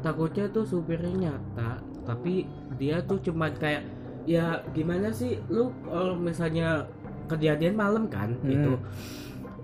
Takutnya 0.00 0.48
tuh 0.48 0.64
supirnya 0.64 1.12
nyata, 1.12 1.80
tapi 2.04 2.48
dia 2.80 3.00
tuh 3.04 3.20
cuman 3.20 3.52
kayak 3.56 3.84
ya 4.24 4.60
gimana 4.72 5.12
sih 5.12 5.36
lu 5.48 5.68
kalau 5.84 6.16
misalnya 6.16 6.88
kejadian 7.28 7.76
malam 7.76 8.08
kan 8.08 8.36
Hmm. 8.40 8.52
itu 8.52 8.72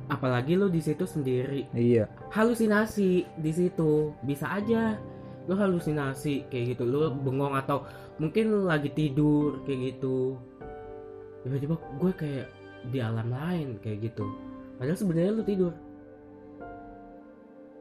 apalagi 0.07 0.55
lu 0.55 0.71
di 0.71 0.79
situ 0.79 1.03
sendiri 1.03 1.67
iya 1.75 2.07
halusinasi 2.31 3.27
di 3.37 3.53
situ 3.53 4.15
bisa 4.23 4.47
aja 4.49 4.95
lu 5.47 5.55
halusinasi 5.55 6.47
kayak 6.47 6.77
gitu 6.77 6.87
lu 6.87 7.11
bengong 7.23 7.55
atau 7.55 7.83
mungkin 8.17 8.67
lagi 8.67 8.91
tidur 8.93 9.63
kayak 9.65 9.95
gitu. 9.95 10.37
Tiba-tiba 11.45 11.75
gue 11.79 12.13
kayak 12.17 12.47
di 12.91 12.99
alam 13.03 13.29
lain 13.31 13.79
kayak 13.81 14.13
gitu. 14.13 14.27
Padahal 14.77 14.99
sebenarnya 14.99 15.33
lu 15.37 15.45
tidur. 15.45 15.73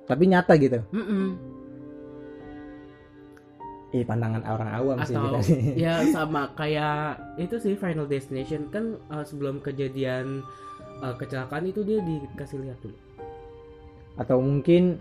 Tapi 0.05 0.23
nyata 0.29 0.53
gitu? 0.61 0.79
Mm-mm. 0.93 1.27
eh 3.95 4.03
pandangan 4.03 4.43
orang 4.43 4.69
awam 4.75 4.97
sih 5.07 5.15
atau 5.15 5.23
kita 5.23 5.39
sih. 5.39 5.61
ya 5.79 6.03
sama 6.15 6.51
kayak 6.51 7.15
itu 7.39 7.55
sih 7.57 7.79
Final 7.79 8.05
Destination. 8.05 8.67
Kan 8.67 8.99
uh, 9.07 9.23
sebelum 9.23 9.63
kejadian 9.63 10.43
uh, 10.99 11.15
kecelakaan 11.15 11.71
itu 11.71 11.79
dia 11.81 12.03
dikasih 12.03 12.59
lihat 12.59 12.75
dulu 12.83 13.05
atau 14.15 14.39
mungkin 14.39 14.99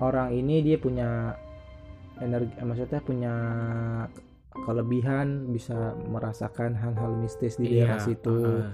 orang 0.00 0.32
ini 0.32 0.64
dia 0.64 0.76
punya 0.80 1.36
energi 2.20 2.52
eh, 2.56 2.64
maksudnya 2.64 3.00
punya 3.04 3.34
kelebihan 4.52 5.48
bisa 5.50 5.96
merasakan 6.06 6.76
hal-hal 6.76 7.16
mistis 7.16 7.56
di 7.56 7.80
daerah 7.80 7.98
situ. 7.98 8.30
heeh. 8.30 8.72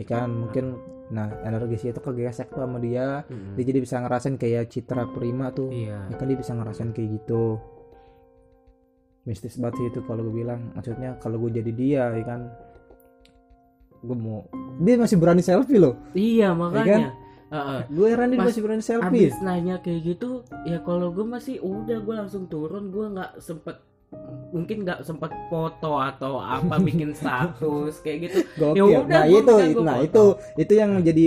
ya 0.00 0.04
kan? 0.08 0.28
Mungkin 0.32 0.78
nah 1.08 1.32
energi 1.44 1.88
itu 1.88 2.00
kegesek 2.00 2.52
tuh 2.52 2.64
sama 2.64 2.80
dia. 2.80 3.22
Dia 3.28 3.64
jadi 3.64 3.78
bisa 3.80 4.00
ngerasain 4.00 4.36
kayak 4.40 4.72
citra 4.72 5.10
prima 5.12 5.52
tuh. 5.52 5.68
Iya. 5.68 6.08
Ya 6.08 6.14
kan 6.16 6.26
dia 6.26 6.38
bisa 6.38 6.52
ngerasain 6.56 6.90
kayak 6.96 7.08
gitu. 7.22 7.60
Mistis 9.28 9.60
banget 9.60 9.74
sih 9.76 9.86
itu 9.92 10.00
kalau 10.08 10.24
gue 10.24 10.34
bilang. 10.40 10.72
Maksudnya 10.72 11.20
kalau 11.20 11.36
gue 11.44 11.60
jadi 11.60 11.72
dia 11.74 12.02
ya 12.14 12.24
kan? 12.24 12.48
Gue 14.00 14.16
mau 14.16 14.46
dia 14.78 14.94
masih 14.94 15.18
berani 15.18 15.42
selfie 15.42 15.82
loh. 15.82 15.98
Iya 16.14 16.54
kan? 16.54 16.58
makanya 16.58 17.10
Heeh. 17.48 17.80
gue 17.88 18.06
heran 18.12 18.28
dia 18.28 18.38
masih 18.44 18.60
berani 18.60 18.84
selfie. 18.84 19.32
abis 19.32 19.40
nanya 19.40 19.80
kayak 19.80 20.04
gitu 20.04 20.44
ya 20.68 20.84
kalau 20.84 21.08
gue 21.10 21.24
masih 21.24 21.58
udah 21.64 21.98
gue 21.98 22.14
langsung 22.14 22.46
turun. 22.46 22.94
Gue 22.94 23.10
nggak 23.10 23.42
sempet 23.42 23.87
mungkin 24.48 24.82
nggak 24.82 25.02
sempet 25.02 25.28
foto 25.46 26.00
atau 26.00 26.38
apa 26.38 26.80
bikin 26.86 27.12
status 27.12 28.00
kayak 28.00 28.18
gitu 28.26 28.38
Gokil. 28.56 28.76
Ya 28.76 28.84
udah, 28.98 29.04
nah 29.04 29.24
itu 29.26 29.52
bisa 29.68 29.82
nah 29.82 29.96
foto. 29.96 30.04
itu 30.04 30.24
itu 30.58 30.72
yang 30.74 30.92
jadi 31.00 31.24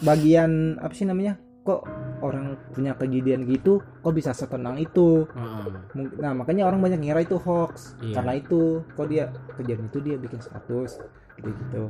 bagian 0.00 0.50
apa 0.76 0.92
sih 0.92 1.04
namanya 1.04 1.36
kok 1.60 1.84
orang 2.20 2.56
punya 2.72 2.92
kejadian 2.94 3.44
gitu 3.44 3.80
kok 3.80 4.12
bisa 4.12 4.32
setenang 4.32 4.76
itu 4.76 5.24
Heeh. 5.30 5.64
Mung- 5.94 6.16
nah 6.16 6.32
makanya 6.34 6.64
orang 6.64 6.80
banyak 6.80 7.00
ngira 7.00 7.20
itu 7.20 7.36
hoax 7.36 7.96
Iya. 8.00 8.14
karena 8.16 8.32
itu 8.34 8.60
kok 8.90 9.06
dia 9.06 9.24
kejadian 9.56 9.88
itu 9.88 9.98
dia 10.00 10.16
bikin 10.16 10.40
status 10.40 11.00
gitu 11.36 11.48
gitu 11.48 11.84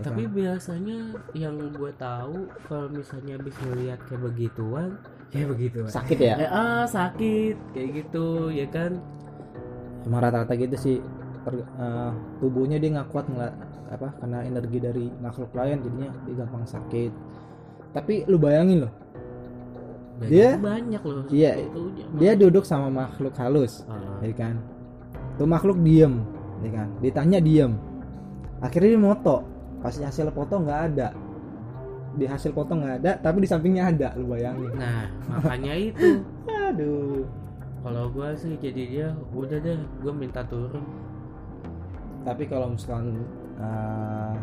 tapi 0.00 0.24
biasanya 0.26 0.98
yang 1.34 1.60
gue 1.70 1.92
tahu 1.94 2.48
kalau 2.64 2.88
misalnya 2.88 3.36
habis 3.36 3.52
ngeliat 3.60 4.00
kayak 4.06 4.22
begituan 4.24 4.88
kayak 5.28 5.48
begituan 5.50 5.86
sakit 5.86 6.18
ya 6.18 6.34
ya 6.36 6.48
ah 6.48 6.84
sakit 6.84 7.56
kayak 7.70 7.90
gitu 7.96 8.26
ya 8.48 8.66
kan 8.66 8.96
emang 10.04 10.20
rata-rata 10.20 10.54
gitu 10.54 10.76
sih 10.76 10.96
Per- 11.40 11.56
eh, 11.56 12.12
tubuhnya 12.36 12.76
dia 12.76 13.00
nggak 13.00 13.08
kuat 13.08 13.24
ngeliat 13.24 13.56
apa 13.90 14.12
karena 14.20 14.44
energi 14.44 14.78
dari 14.78 15.08
makhluk 15.18 15.50
lain 15.50 15.80
jadinya 15.80 16.08
dia 16.22 16.34
gampang 16.36 16.64
sakit. 16.64 17.12
Tapi 17.90 18.28
lu 18.28 18.36
bayangin 18.36 18.84
loh. 18.86 18.92
Dan 20.20 20.28
Dia- 20.28 20.56
banyak 20.60 21.00
loh 21.00 21.24
iya, 21.32 21.56
dia 22.20 22.32
duduk 22.36 22.68
sama 22.68 22.92
makhluk 22.92 23.32
halus 23.40 23.88
Ah, 23.88 24.20
ya 24.20 24.36
kan? 24.36 24.60
Tuh 25.40 25.48
makhluk 25.48 25.80
diem 25.80 26.20
ya 26.60 26.70
kan? 26.76 26.88
Ditanya 27.00 27.40
diem. 27.40 27.72
Akhirnya 28.60 28.94
dia 28.94 29.00
moto. 29.00 29.36
Pas 29.80 29.96
hasil 29.96 30.28
foto 30.28 30.60
nggak 30.60 30.80
ada. 30.92 31.08
Di 32.20 32.28
hasil 32.28 32.52
foto 32.52 32.76
nggak 32.76 32.94
ada 33.00 33.16
tapi 33.16 33.40
di 33.40 33.48
sampingnya 33.48 33.88
ada 33.88 34.12
lu 34.20 34.28
bayangin. 34.28 34.76
Nah 34.76 35.08
makanya 35.24 35.72
itu. 35.72 36.20
Aduh 36.68 37.24
kalau 37.80 38.12
gue 38.12 38.28
sih 38.36 38.54
jadi 38.60 38.82
dia 38.84 39.08
udah 39.32 39.58
deh 39.60 39.80
gue 40.04 40.12
minta 40.12 40.44
turun. 40.44 40.84
Tapi 42.20 42.44
kalau 42.44 42.76
misalkan 42.76 43.24
eh, 43.56 44.34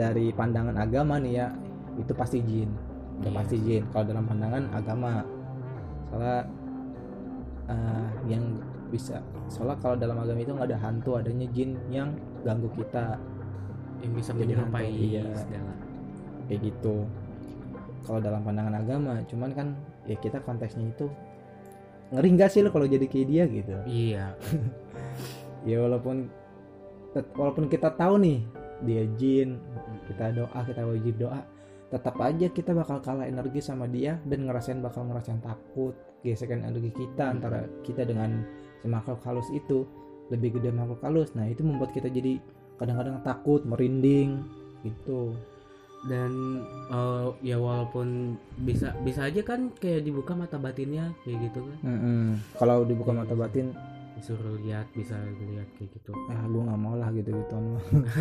dari 0.00 0.32
pandangan 0.32 0.76
agama 0.80 1.20
nih 1.20 1.32
ya 1.44 1.46
itu 2.00 2.12
pasti 2.16 2.40
jin. 2.40 2.72
Udah 3.20 3.30
Iya. 3.30 3.38
pasti 3.44 3.56
jin. 3.60 3.82
Kalau 3.92 4.04
dalam 4.08 4.24
pandangan 4.24 4.64
agama. 4.72 5.12
Soalnya 6.08 6.38
eh, 7.68 8.08
yang 8.32 8.44
bisa 8.88 9.20
soalnya 9.46 9.78
kalau 9.78 9.94
dalam 9.94 10.18
agama 10.18 10.40
itu 10.40 10.50
nggak 10.56 10.68
ada 10.72 10.80
hantu 10.80 11.20
adanya 11.20 11.46
jin 11.52 11.76
yang 11.92 12.16
ganggu 12.40 12.72
kita. 12.80 13.20
Yang 14.00 14.12
bisa 14.24 14.30
menyerupai 14.32 14.88
iya. 14.88 15.24
segala. 15.36 15.72
Kayak 16.48 16.60
gitu. 16.72 17.04
Kalau 18.08 18.20
dalam 18.24 18.40
pandangan 18.40 18.80
agama 18.80 19.20
cuman 19.28 19.52
kan 19.52 19.68
ya 20.08 20.16
kita 20.16 20.40
konteksnya 20.40 20.88
itu 20.88 21.12
ngeri 22.10 22.28
nggak 22.34 22.50
sih 22.50 22.60
lo 22.62 22.70
kalau 22.74 22.86
jadi 22.86 23.06
kayak 23.06 23.26
dia 23.28 23.44
gitu? 23.48 23.74
Iya. 23.86 24.24
Ya 25.60 25.76
walaupun 25.76 26.32
walaupun 27.36 27.68
kita 27.68 27.92
tahu 27.92 28.16
nih 28.16 28.40
dia 28.80 29.04
jin 29.20 29.60
kita 30.08 30.32
doa 30.32 30.60
kita 30.64 30.88
wajib 30.88 31.20
doa 31.20 31.44
tetap 31.92 32.16
aja 32.16 32.48
kita 32.48 32.72
bakal 32.72 32.96
kalah 33.04 33.28
energi 33.28 33.60
sama 33.60 33.84
dia 33.84 34.16
dan 34.24 34.48
ngerasain 34.48 34.80
bakal 34.80 35.04
ngerasain 35.04 35.36
takut 35.44 35.92
gesekan 36.24 36.64
energi 36.64 36.96
kita 36.96 37.28
antara 37.28 37.68
kita 37.84 38.08
dengan 38.08 38.40
si 38.80 38.88
makhluk 38.88 39.20
halus 39.20 39.44
itu 39.52 39.84
lebih 40.30 40.56
gede 40.56 40.70
makhluk 40.70 41.02
halus. 41.02 41.34
Nah 41.34 41.44
itu 41.50 41.66
membuat 41.66 41.90
kita 41.90 42.06
jadi 42.06 42.38
kadang-kadang 42.78 43.20
takut 43.26 43.60
merinding 43.66 44.46
gitu 44.86 45.36
dan 46.08 46.62
eh, 46.88 47.26
ya 47.44 47.56
walaupun 47.60 48.38
bisa 48.64 48.96
bisa 49.04 49.28
aja 49.28 49.44
kan 49.44 49.72
kayak 49.76 50.06
dibuka 50.06 50.32
mata 50.32 50.56
batinnya 50.56 51.12
kayak 51.24 51.50
gitu 51.50 51.60
kan. 51.64 51.78
Kalau 52.56 52.84
dibuka 52.88 53.12
mata 53.12 53.34
batin? 53.36 53.76
disuruh 54.20 54.60
lihat 54.60 54.84
bisa 54.92 55.16
lihat 55.16 55.64
kayak 55.80 55.96
gitu. 55.96 56.12
Ah 56.28 56.44
gue 56.44 56.60
nggak 56.60 56.76
mau 56.76 56.92
lah 56.92 57.08
gitu 57.16 57.32
gitu 57.32 57.56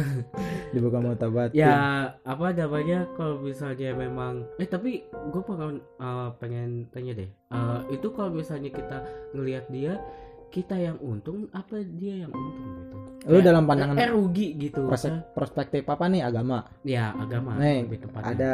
dibuka 0.74 1.04
mata 1.04 1.28
batin. 1.28 1.60
Ya 1.60 2.15
apa 2.24 2.56
namanya 2.56 3.04
kalau 3.20 3.44
misalnya 3.44 3.92
memang 3.92 4.48
eh 4.56 4.63
tapi 4.63 5.04
gue 5.12 5.42
pengen 5.44 5.84
eh, 5.84 6.30
pengen 6.39 6.88
tanya 6.96 7.20
deh. 7.20 7.28
Eh, 7.28 7.80
itu 7.92 8.08
kalau 8.15 8.32
misalnya 8.32 8.72
kita 8.72 9.04
ngelihat 9.36 9.68
dia 9.68 10.00
kita 10.49 10.75
yang 10.75 10.97
untung 10.99 11.45
apa 11.51 11.77
dia 11.79 12.25
yang 12.25 12.31
untung 12.31 12.67
gitu? 12.75 12.95
Lu 13.21 13.35
Kayak- 13.35 13.45
dalam 13.45 13.63
pandangan 13.63 13.95
eh 13.95 14.09
rugi 14.09 14.47
gitu. 14.57 14.85
Pers- 14.85 15.25
perspektif 15.31 15.83
apa 15.85 16.05
nih? 16.05 16.21
Agama. 16.21 16.65
Ya 16.81 17.13
agama 17.13 17.55
Nih, 17.55 17.85
lebih 17.85 17.99
tepatnya. 18.01 18.27
ada 18.27 18.51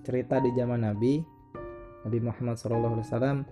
cerita 0.00 0.38
di 0.38 0.50
zaman 0.50 0.80
Nabi 0.80 1.20
Nabi 2.00 2.18
Muhammad 2.18 2.56
SAW 2.56 3.44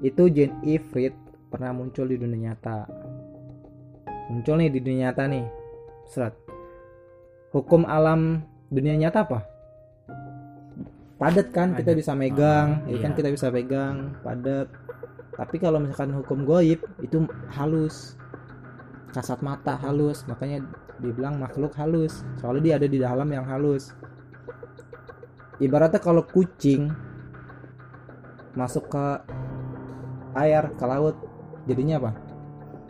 itu 0.00 0.22
jin 0.28 0.54
ifrit 0.62 1.12
pernah 1.48 1.70
muncul 1.70 2.06
di 2.06 2.14
dunia 2.14 2.50
nyata. 2.50 2.86
Muncul 4.26 4.56
nih 4.56 4.70
di 4.70 4.80
dunia 4.80 5.10
nyata 5.10 5.26
nih 5.26 5.44
serat 6.06 6.32
hukum 7.50 7.84
alam 7.84 8.40
dunia 8.68 8.94
nyata 8.94 9.22
apa? 9.22 9.40
Padat 11.14 11.50
kan 11.50 11.72
kita 11.72 11.90
Padat. 11.90 11.98
bisa 11.98 12.12
megang 12.12 12.68
Ah, 12.80 12.90
ya 12.90 12.98
kan 13.00 13.10
iya. 13.10 13.16
kita 13.16 13.28
bisa 13.30 13.46
pegang 13.48 13.96
padat 14.20 14.66
tapi 15.34 15.56
kalau 15.58 15.82
misalkan 15.82 16.14
hukum 16.14 16.46
goib 16.46 16.80
itu 17.02 17.26
halus. 17.54 18.18
Kasat 19.14 19.46
mata 19.46 19.78
halus 19.78 20.26
makanya 20.26 20.66
dibilang 20.98 21.38
makhluk 21.38 21.74
halus. 21.78 22.26
Soalnya 22.42 22.62
dia 22.62 22.74
ada 22.82 22.88
di 22.90 22.98
dalam 22.98 23.28
yang 23.30 23.46
halus. 23.46 23.94
Ibaratnya 25.62 26.02
kalau 26.02 26.26
kucing 26.26 26.90
masuk 28.58 28.90
ke 28.90 29.06
air 30.34 30.70
ke 30.74 30.84
laut 30.86 31.14
jadinya 31.70 32.02
apa? 32.02 32.12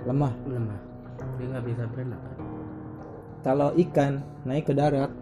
Lemah. 0.09 0.33
Lemah. 0.49 0.81
Dia 1.37 1.47
nggak 1.53 1.65
bisa 1.69 1.85
berenang 1.93 2.21
kan? 2.25 2.45
kalau 3.45 3.77
ikan 3.77 4.25
naik 4.49 4.65
ke 4.65 4.73
darat 4.73 5.13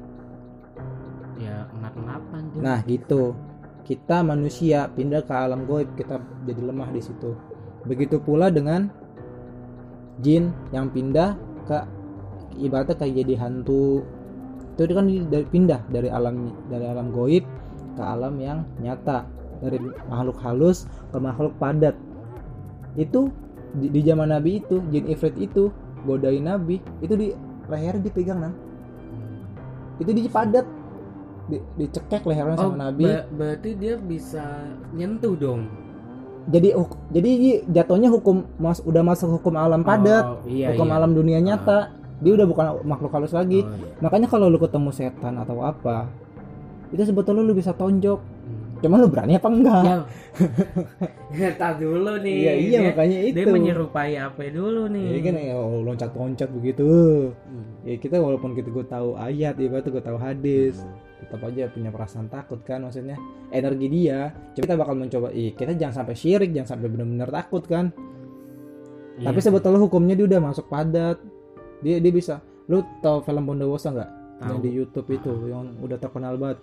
ya 1.43 1.67
ngap-ngapan 1.83 2.43
nah 2.63 2.79
gitu 2.87 3.35
kita 3.83 4.23
manusia 4.23 4.87
pindah 4.95 5.27
ke 5.27 5.35
alam 5.35 5.67
goib 5.67 5.91
kita 5.99 6.23
jadi 6.47 6.63
lemah 6.71 6.89
di 6.95 7.03
situ. 7.03 7.35
Begitu 7.87 8.23
pula 8.23 8.49
dengan 8.49 8.87
jin 10.23 10.55
yang 10.71 10.91
pindah 10.91 11.35
ke 11.67 11.79
ibaratnya 12.63 12.95
kayak 12.95 13.27
jadi 13.27 13.35
hantu. 13.43 14.07
Itu 14.79 14.95
kan 14.95 15.07
dari 15.07 15.47
pindah 15.47 15.81
dari 15.91 16.09
alam 16.09 16.55
dari 16.71 16.87
alam 16.87 17.11
goib 17.11 17.45
ke 17.99 18.03
alam 18.03 18.39
yang 18.39 18.65
nyata 18.79 19.27
dari 19.59 19.79
makhluk 20.11 20.39
halus 20.43 20.87
ke 21.11 21.19
makhluk 21.19 21.55
padat. 21.59 21.99
Itu 22.95 23.35
di, 23.79 23.89
di 23.89 24.01
zaman 24.05 24.31
nabi 24.31 24.61
itu 24.61 24.85
jin 24.93 25.09
ifrit 25.09 25.37
itu 25.41 25.73
godain 26.05 26.45
nabi 26.45 26.83
itu 27.01 27.15
di 27.15 27.29
leher 27.71 27.97
dipegang 28.03 28.43
nang 28.43 28.55
itu 30.03 30.11
di 30.13 30.27
padat 30.29 30.67
di, 31.51 31.59
dicekek 31.79 32.23
lehernya 32.27 32.57
oh 32.59 32.71
sama 32.71 32.91
nabi. 32.91 33.07
ba- 33.07 33.27
berarti 33.35 33.71
dia 33.75 33.95
bisa 33.99 34.45
nyentuh 34.95 35.35
dong? 35.35 35.67
Jadi 36.51 36.75
huk- 36.75 36.99
jadi 37.15 37.31
jatuhnya 37.71 38.11
hukum 38.11 38.43
mas 38.59 38.83
udah 38.83 39.03
masuk 39.07 39.39
hukum 39.39 39.55
alam 39.55 39.87
padat. 39.87 40.25
oh, 40.27 40.43
iya, 40.47 40.75
hukum 40.75 40.91
iya. 40.91 40.95
alam 40.99 41.11
dunia 41.15 41.39
nyata. 41.39 41.95
Dia 42.23 42.39
udah 42.39 42.47
bukan 42.47 42.67
makhluk 42.87 43.11
halus 43.15 43.35
lagi. 43.35 43.67
Oh, 43.67 43.75
iya. 43.75 43.99
makanya 43.99 44.31
kalau 44.31 44.47
lu 44.47 44.59
ketemu 44.59 44.91
setan 44.95 45.39
atau 45.43 45.59
apa 45.63 46.07
itu 46.93 47.03
sebetulnya 47.09 47.43
lu 47.43 47.57
bisa 47.57 47.73
tonjok. 47.73 48.21
Hmm. 48.21 48.61
cuma 48.83 48.99
lu 48.99 49.07
berani 49.09 49.39
apa 49.39 49.49
enggak? 49.49 49.83
Ya. 49.87 49.97
Ya 51.33 51.49
tar 51.57 51.81
dulu 51.81 52.21
nih. 52.21 52.37
Iya 52.45 52.53
iya 52.53 52.79
dia, 52.85 52.89
makanya 52.93 53.19
itu. 53.25 53.37
dia 53.41 53.47
menyerupai 53.49 54.13
apa 54.21 54.53
dulu 54.53 54.85
nih? 54.93 55.07
Jadi 55.09 55.21
kan 55.25 55.35
ya 55.41 55.55
oh, 55.57 55.81
loncat-loncat 55.81 56.49
begitu. 56.53 56.91
Hmm. 57.33 57.89
ya 57.89 57.97
kita 57.97 58.21
walaupun 58.21 58.53
kita 58.53 58.69
gue 58.69 58.85
tahu 58.85 59.17
ayat 59.17 59.57
ibarat 59.57 59.89
gue 59.89 60.03
tahu 60.05 60.19
hadis 60.21 60.85
tetap 61.23 61.41
aja 61.47 61.71
punya 61.71 61.95
perasaan 61.95 62.27
takut 62.27 62.59
kan 62.67 62.83
maksudnya. 62.83 63.15
Energi 63.55 63.87
dia. 63.87 64.35
Coba 64.59 64.63
kita 64.67 64.75
bakal 64.75 64.95
mencoba 64.99 65.29
ih 65.31 65.55
kita 65.55 65.79
jangan 65.79 66.03
sampai 66.03 66.15
syirik 66.19 66.51
jangan 66.51 66.75
sampai 66.75 66.89
benar-benar 66.91 67.31
takut 67.31 67.63
kan. 67.65 67.95
Iya 69.23 69.31
tapi 69.31 69.39
sebetulnya 69.39 69.79
hukumnya 69.79 70.19
dia 70.19 70.27
udah 70.27 70.41
masuk 70.43 70.67
padat. 70.67 71.23
Dia 71.81 72.03
dia 72.03 72.13
bisa. 72.13 72.43
Lu 72.67 72.83
tahu 72.99 73.23
film 73.23 73.47
Bondowoso 73.47 73.95
nggak? 73.95 74.11
Yang 74.43 74.59
di 74.59 74.71
YouTube 74.75 75.09
itu 75.15 75.33
yang 75.47 75.79
udah 75.79 75.99
terkenal 76.03 76.35
banget. 76.35 76.59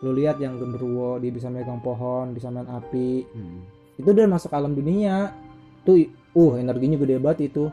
Lu 0.00 0.16
lihat 0.16 0.40
yang 0.40 0.56
genderuwo 0.56 1.20
dia 1.20 1.28
bisa 1.28 1.52
megang 1.52 1.84
pohon 1.84 2.32
bisa 2.32 2.48
main 2.48 2.66
api. 2.66 3.26
Hmm. 3.28 3.60
itu 3.98 4.14
udah 4.14 4.30
masuk 4.30 4.54
alam 4.54 4.72
dunia. 4.78 5.34
Tuh 5.82 5.98
uh 6.38 6.52
energinya 6.56 6.96
gede 7.02 7.18
banget 7.18 7.50
itu. 7.50 7.66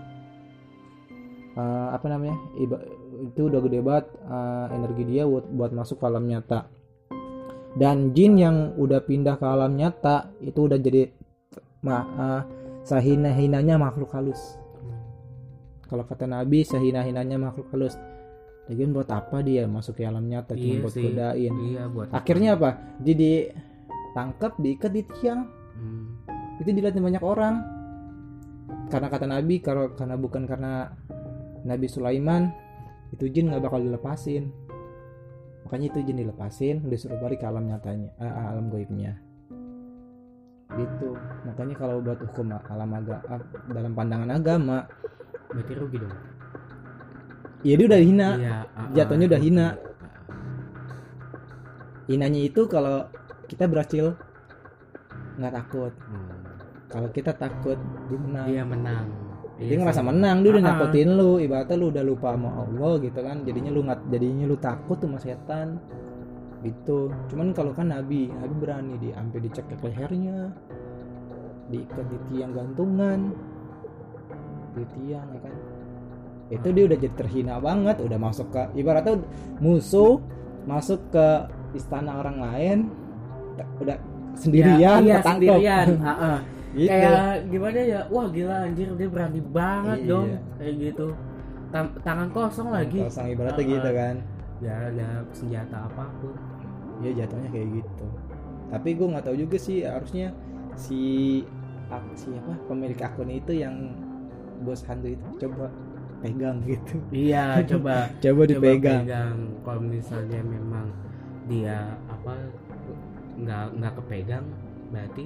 Eh, 1.55 1.87
apa 1.95 2.05
namanya? 2.11 2.35
Iba- 2.59 2.83
itu 3.21 3.47
udah 3.47 3.59
gede 3.63 3.79
banget 3.79 4.05
eh, 4.25 4.65
energi 4.75 5.03
dia 5.05 5.23
buat, 5.23 5.45
buat 5.47 5.71
masuk 5.71 6.01
ke 6.01 6.05
alam 6.05 6.25
nyata. 6.25 6.67
Dan 7.75 8.15
jin 8.15 8.39
yang 8.39 8.57
udah 8.79 9.03
pindah 9.03 9.35
ke 9.35 9.43
alam 9.43 9.75
nyata 9.75 10.31
itu 10.39 10.59
udah 10.63 10.79
jadi 10.79 11.11
ma 11.83 11.97
eh, 12.01 12.41
sehina-hinanya 12.83 13.75
makhluk 13.75 14.13
halus. 14.13 14.57
Kalau 15.85 16.01
kata 16.01 16.25
Nabi 16.25 16.65
sehina-hinanya 16.65 17.37
makhluk 17.37 17.69
halus. 17.71 17.93
Lagian 18.65 18.97
buat 18.97 19.05
apa 19.13 19.45
dia 19.45 19.69
masuk 19.69 20.01
ke 20.01 20.09
alam 20.09 20.25
nyata? 20.25 20.57
Cuma 20.57 20.65
Iya 20.65 20.81
buat 20.81 20.93
sih. 20.97 21.03
godain. 21.05 21.53
Iya 21.69 21.83
buat 21.85 22.07
akhirnya 22.09 22.57
apa? 22.57 22.69
Dia 22.97 23.13
ditangkap 23.13 24.57
diikat 24.57 24.91
di 24.91 25.03
tiang 25.17 25.41
Hmm. 25.75 26.07
itu 26.57 26.71
dilihatin 26.71 27.03
banyak 27.03 27.19
orang. 27.19 27.59
Karena 28.87 29.11
kata 29.11 29.27
Nabi 29.27 29.59
kalau 29.59 29.91
karena 29.91 30.15
bukan 30.15 30.47
karena 30.47 30.87
Nabi 31.67 31.85
Sulaiman 31.91 32.47
itu 33.11 33.25
jin 33.27 33.49
nggak 33.49 33.61
bakal 33.61 33.77
dilepasin 33.77 34.49
makanya 35.63 35.85
itu 35.89 35.99
jin 36.03 36.17
dilepasin 36.17 36.75
disuruh 36.85 37.17
balik 37.17 37.41
ke 37.41 37.45
alam 37.45 37.65
nyatanya 37.65 38.09
eh, 38.17 38.31
alam 38.31 38.69
goibnya 38.69 39.17
gitu 40.75 41.13
makanya 41.43 41.75
kalau 41.75 42.01
buat 42.01 42.19
hukum 42.19 42.51
alam 42.51 42.89
agama 42.91 43.39
dalam 43.69 43.91
pandangan 43.93 44.29
agama 44.31 44.77
Berarti 45.45 45.73
rugi 45.73 45.97
dong. 46.03 46.11
ya 47.63 47.73
dia 47.73 47.85
udah 47.87 48.01
hina 48.01 48.29
Iya. 48.35 48.55
ah, 48.75 48.87
jatuhnya 48.91 49.25
ah, 49.25 49.31
udah 49.31 49.41
hina. 49.41 49.67
hinanya 52.05 52.41
itu 52.43 52.61
kalau 52.67 53.07
kita 53.47 53.65
berhasil 53.65 54.13
nggak 55.39 55.53
takut 55.53 55.93
Hmm. 56.05 56.43
kalau 56.91 57.09
kita 57.09 57.31
takut 57.33 57.79
dia 58.07 58.17
menang 58.19 58.47
Dia 58.47 58.63
menang. 58.63 59.05
Dia 59.55 59.71
Iya 59.71 59.75
ngerasa 59.79 60.01
menang 60.03 60.37
dia 60.43 60.49
udah 60.51 60.59
Ah, 60.59 60.67
ah. 60.67 60.75
nakutin 60.75 61.09
lu 61.15 61.31
ibaratnya 61.39 61.75
lu 61.75 61.87
udah 61.87 62.03
lupa 62.03 62.27
sama 62.35 62.49
Allah 62.59 62.93
gitu 62.99 63.19
kan 63.19 63.37
jadinya 63.43 63.71
lu 63.71 63.79
nggak 63.81 63.99
jadinya 64.09 64.45
lu 64.45 64.55
takut 64.59 64.97
sama 64.99 65.17
setan 65.17 65.67
gitu 66.59 66.99
cuman 67.29 67.53
kalau 67.53 67.71
kan 67.71 67.87
Nabi 67.87 68.27
Nabi 68.31 68.53
berani 68.57 68.93
dia 68.97 69.15
sampai 69.15 69.39
dicekek 69.39 69.79
lehernya 69.79 70.51
diikat 71.65 72.05
di 72.05 72.17
tiang 72.27 72.51
gantungan 72.51 73.19
di 74.73 74.83
tiang 74.91 75.27
ya 75.29 75.39
kan 75.39 75.55
itu 76.45 76.67
dia 76.69 76.83
udah 76.85 76.97
jadi 76.99 77.15
terhina 77.15 77.55
banget 77.57 77.97
udah 78.01 78.19
masuk 78.19 78.47
ke 78.49 78.61
ibaratnya 78.75 79.17
musuh 79.57 80.19
masuk 80.65 80.99
ke 81.09 81.27
istana 81.73 82.19
orang 82.19 82.37
lain 82.37 82.77
udah 83.79 83.97
sendirian 84.35 84.99
Ya, 84.99 85.05
iya, 85.05 85.15
ketangkep. 85.23 85.47
sendirian. 85.47 85.87
Ah. 86.03 86.39
Gitu 86.75 86.91
Kayak 86.91 87.47
gimana 87.47 87.79
ya? 87.81 88.01
Wah 88.07 88.27
gila 88.27 88.55
anjir 88.61 88.89
dia 88.91 89.07
berani 89.07 89.41
banget 89.41 89.99
Iya. 90.01 90.09
dong 90.09 90.27
kayak 90.55 90.75
gitu. 90.77 91.07
Tam- 91.67 91.95
tangan 92.01 92.29
kosong 92.29 92.69
lagi. 92.69 92.99
kosong 93.01 93.27
ibaratnya 93.29 93.59
ah. 93.59 93.71
gitu 93.71 93.89
kan 93.91 94.15
Ya 94.57 94.73
ada 94.85 95.07
senjata 95.31 95.77
apa 95.83 96.05
pun. 96.17 96.35
ya 96.97 97.11
jatuhnya 97.13 97.49
kayak 97.49 97.69
gitu 97.75 98.07
tapi 98.65 98.89
gue 98.91 99.03
nggak 99.05 99.23
tahu 99.23 99.35
juga 99.37 99.57
sih 99.57 99.83
harusnya 99.83 100.31
si 100.73 100.99
ak- 101.85 102.15
si 102.15 102.31
apa 102.33 102.55
pemilik 102.65 102.95
akun 102.97 103.27
itu 103.29 103.51
yang 103.53 103.91
bos 104.57 104.79
hantu 104.81 105.11
itu 105.11 105.27
coba 105.37 105.67
pegang 106.17 106.63
gitu 106.63 106.95
Iya, 107.11 107.59
coba 107.69 108.07
coba 108.15 108.23
coba 108.23 108.43
dipegang 108.47 109.03
pegang. 109.03 109.37
Kalau 109.61 109.81
misalnya 109.83 110.39
memang 110.41 110.87
dia 111.45 111.99
apa 112.07 112.33
nggak 113.35 113.65
nggak 113.75 113.93
kepegang 113.99 114.45
berarti 114.87 115.25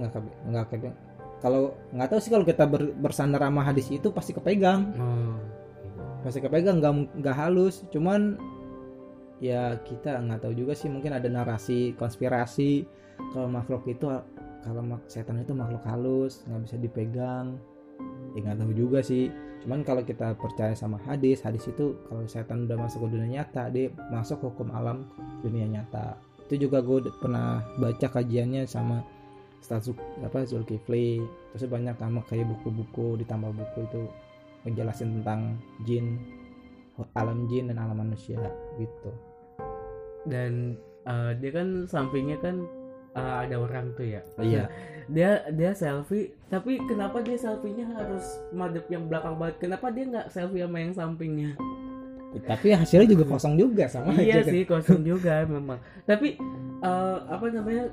nggak 0.00 0.10
nggak 0.50 0.64
kepegang 0.70 0.96
kalau 1.38 1.76
nggak 1.92 2.08
tahu 2.08 2.20
sih 2.24 2.32
kalau 2.32 2.46
kita 2.48 2.64
ber- 2.64 2.96
bersandar 2.96 3.44
sama 3.44 3.60
hadis 3.60 3.92
itu 3.92 4.08
pasti 4.08 4.32
kepegang. 4.32 4.96
Oh 4.96 5.36
pasti 6.24 6.40
kepegang 6.40 6.80
nggak 6.80 7.20
nggak 7.20 7.36
halus. 7.36 7.84
Cuman 7.92 8.40
ya 9.44 9.76
kita 9.84 10.24
nggak 10.24 10.40
tahu 10.48 10.56
juga 10.56 10.72
sih 10.72 10.88
mungkin 10.88 11.12
ada 11.12 11.28
narasi 11.28 11.92
konspirasi 12.00 12.88
kalau 13.36 13.52
makhluk 13.52 13.84
itu 13.84 14.08
kalau 14.64 14.80
setan 15.04 15.44
itu 15.44 15.52
makhluk 15.52 15.84
halus 15.84 16.40
nggak 16.48 16.60
bisa 16.64 16.76
dipegang. 16.80 17.60
Ya 18.32 18.40
nggak 18.40 18.64
tahu 18.64 18.72
juga 18.72 19.04
sih. 19.04 19.28
Cuman 19.60 19.84
kalau 19.84 20.00
kita 20.00 20.32
percaya 20.40 20.72
sama 20.72 20.96
hadis 21.04 21.44
hadis 21.44 21.68
itu 21.68 21.92
kalau 22.08 22.24
setan 22.24 22.64
udah 22.64 22.80
masuk 22.80 23.04
ke 23.04 23.20
dunia 23.20 23.44
nyata 23.44 23.68
dia 23.68 23.92
masuk 24.08 24.40
hukum 24.40 24.72
alam 24.72 25.04
dunia 25.44 25.68
nyata. 25.68 26.16
Itu 26.48 26.68
juga 26.68 26.80
gue 26.80 27.08
pernah 27.20 27.64
baca 27.80 28.08
kajiannya 28.08 28.64
sama 28.68 29.04
Ustaz 29.64 29.88
Zul- 29.88 29.96
apa 30.20 30.44
Zulkifli. 30.44 31.24
Terus 31.56 31.72
banyak 31.72 31.96
sama 31.96 32.20
kayak 32.28 32.52
buku-buku 32.52 33.16
ditambah 33.24 33.48
buku 33.56 33.88
itu 33.88 34.02
menjelasin 34.68 35.20
tentang 35.20 35.56
jin 35.88 36.20
alam 37.16 37.48
jin 37.48 37.72
dan 37.72 37.80
alam 37.80 37.96
manusia 37.96 38.36
gitu. 38.76 39.10
Dan 40.28 40.76
eh, 41.08 41.32
dia 41.40 41.50
kan 41.50 41.88
sampingnya 41.88 42.36
kan 42.44 42.60
eh, 43.16 43.34
ada 43.48 43.56
orang 43.56 43.96
tuh 43.96 44.04
ya. 44.04 44.20
Iya. 44.36 44.68
Dia 45.04 45.44
dia 45.52 45.76
selfie 45.76 46.32
tapi 46.48 46.80
kenapa 46.88 47.20
dia 47.20 47.36
selfie-nya 47.36 47.84
harus 47.92 48.24
madep 48.56 48.88
yang 48.88 49.04
belakang 49.04 49.36
banget? 49.36 49.60
Kenapa 49.60 49.92
dia 49.92 50.08
nggak 50.08 50.32
selfie 50.32 50.64
sama 50.64 50.80
yang 50.80 50.96
sampingnya? 50.96 51.52
Tapi 52.48 52.72
hasilnya 52.72 53.12
juga 53.12 53.28
kosong 53.36 53.60
juga 53.60 53.84
sama 53.84 54.16
iya 54.16 54.40
aja 54.40 54.48
kan. 54.48 54.52
sih 54.56 54.62
kosong 54.64 55.04
juga 55.04 55.44
memang. 55.44 55.76
Tapi 56.08 56.40
eh, 56.80 57.18
apa 57.28 57.46
namanya 57.52 57.84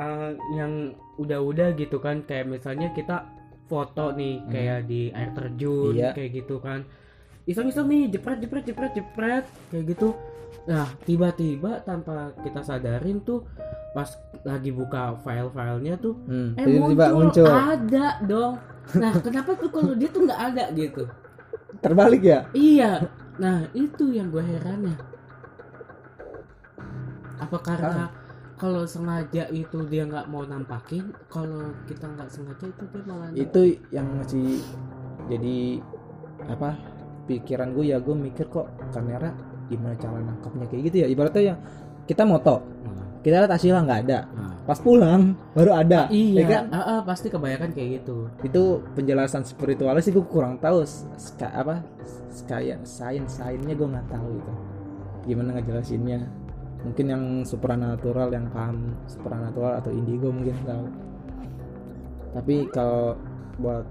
eh, 0.00 0.30
yang 0.56 0.96
udah-udah 1.16 1.74
gitu 1.74 1.98
kan. 1.98 2.22
Kayak 2.22 2.46
misalnya 2.50 2.90
kita 2.90 3.26
foto 3.64 4.12
nih 4.12 4.38
Hmm. 4.38 4.50
kayak 4.50 4.80
di 4.84 5.08
air 5.10 5.30
terjun 5.32 5.94
Iya. 5.94 6.12
kayak 6.12 6.30
gitu 6.34 6.56
kan. 6.58 6.84
Iseng-iseng 7.44 7.86
nih 7.86 8.08
jepret 8.10 8.40
jepret 8.40 8.64
jepret 8.64 8.92
jepret 8.92 9.44
kayak 9.68 9.84
gitu. 9.88 10.12
Nah 10.64 10.88
tiba-tiba 11.02 11.80
tanpa 11.80 12.32
kita 12.40 12.60
sadarin 12.60 13.20
tuh 13.20 13.44
pas 13.92 14.08
lagi 14.42 14.68
buka 14.68 15.16
file-filenya 15.20 15.94
tuh 15.96 16.14
Hmm, 16.24 16.56
eh 16.56 16.64
tiba-tiba 16.64 17.06
muncul, 17.12 17.44
muncul. 17.44 17.48
Ada 17.48 18.06
dong. 18.24 18.54
Nah 18.96 19.12
kenapa 19.26 19.50
tuh 19.54 19.68
kalau 19.68 19.92
dia 19.92 20.08
tuh 20.08 20.24
nggak 20.24 20.40
ada 20.52 20.64
gitu? 20.72 21.04
Terbalik 21.80 22.22
ya? 22.22 22.48
Iya, 22.52 23.12
nah 23.36 23.68
itu 23.72 24.08
yang 24.08 24.32
gue 24.32 24.40
herannya. 24.40 24.96
Apa 27.36 27.58
karena 27.60 28.08
kalau 28.64 28.88
sengaja 28.88 29.44
itu 29.52 29.78
dia 29.92 30.08
nggak 30.08 30.24
mau 30.32 30.40
nampakin, 30.48 31.12
kalau 31.28 31.68
kita 31.84 32.08
nggak 32.08 32.32
sengaja 32.32 32.64
itu 32.64 32.84
dia 32.88 33.02
malah 33.04 33.28
itu 33.36 33.60
yang 33.92 34.08
masih 34.16 34.64
jadi 35.28 35.84
apa 36.48 36.72
pikiran 37.28 37.76
gue 37.76 37.92
ya 37.92 38.00
gue 38.00 38.16
mikir 38.16 38.48
kok 38.48 38.72
kamera 38.88 39.36
gimana 39.68 39.92
cara 40.00 40.16
nangkapnya 40.16 40.64
kayak 40.72 40.82
gitu 40.88 40.96
ya. 41.04 41.06
Ibaratnya 41.12 41.42
yang 41.52 41.58
kita 42.08 42.24
moto 42.24 42.64
Nah, 42.84 43.20
kita 43.20 43.44
lihat 43.44 43.52
hasilnya 43.52 43.80
nggak 43.84 44.00
ada. 44.08 44.18
Nah. 44.32 44.52
pas 44.64 44.80
pulang 44.80 45.36
baru 45.52 45.72
ada 45.76 46.08
Iya, 46.08 46.40
ya 46.40 46.44
kan? 46.48 46.64
ah, 46.72 46.80
ah, 46.80 46.98
pasti 47.04 47.28
kebanyakan 47.28 47.76
kayak 47.76 48.00
gitu. 48.00 48.32
itu 48.48 48.80
penjelasan 48.96 49.44
spiritualnya 49.44 50.00
sih 50.00 50.08
gue 50.08 50.24
kurang 50.24 50.56
tahu 50.56 50.80
ska, 51.20 51.52
apa 51.52 51.84
sekaya 52.32 52.80
sains 52.80 53.28
sainnya 53.28 53.76
gue 53.76 53.88
nggak 53.92 54.08
tahu 54.08 54.40
gitu 54.40 54.52
gimana 55.28 55.60
ngejelasinnya 55.60 56.43
mungkin 56.84 57.06
yang 57.08 57.24
supranatural 57.42 58.28
yang 58.28 58.46
paham 58.52 58.92
supranatural 59.08 59.80
atau 59.80 59.90
indigo 59.90 60.28
mungkin 60.28 60.54
tahu. 60.68 60.86
Tapi 62.34 62.68
kalau 62.70 63.16
buat 63.56 63.86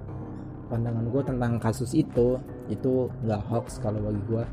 pandangan 0.68 1.06
gue 1.10 1.24
tentang 1.24 1.54
kasus 1.60 1.92
itu 1.94 2.38
itu 2.68 3.08
nggak 3.24 3.42
hoax 3.52 3.78
kalau 3.84 4.00
bagi 4.00 4.24
gue 4.26 4.44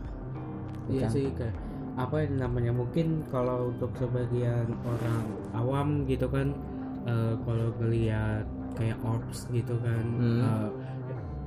Iya 0.91 1.07
sih 1.07 1.31
kayak 1.39 1.55
apa 1.99 2.23
yang 2.27 2.39
namanya 2.39 2.73
mungkin 2.75 3.23
kalau 3.31 3.71
untuk 3.71 3.91
sebagian 3.99 4.75
orang 4.87 5.23
awam 5.55 5.89
gitu 6.07 6.27
kan 6.31 6.55
eh, 7.07 7.35
kalau 7.47 7.71
ngelihat 7.79 8.47
kayak 8.75 8.99
orbs 9.03 9.47
gitu 9.51 9.75
kan 9.83 10.05
Hmm. 10.19 10.43
eh, 10.43 10.69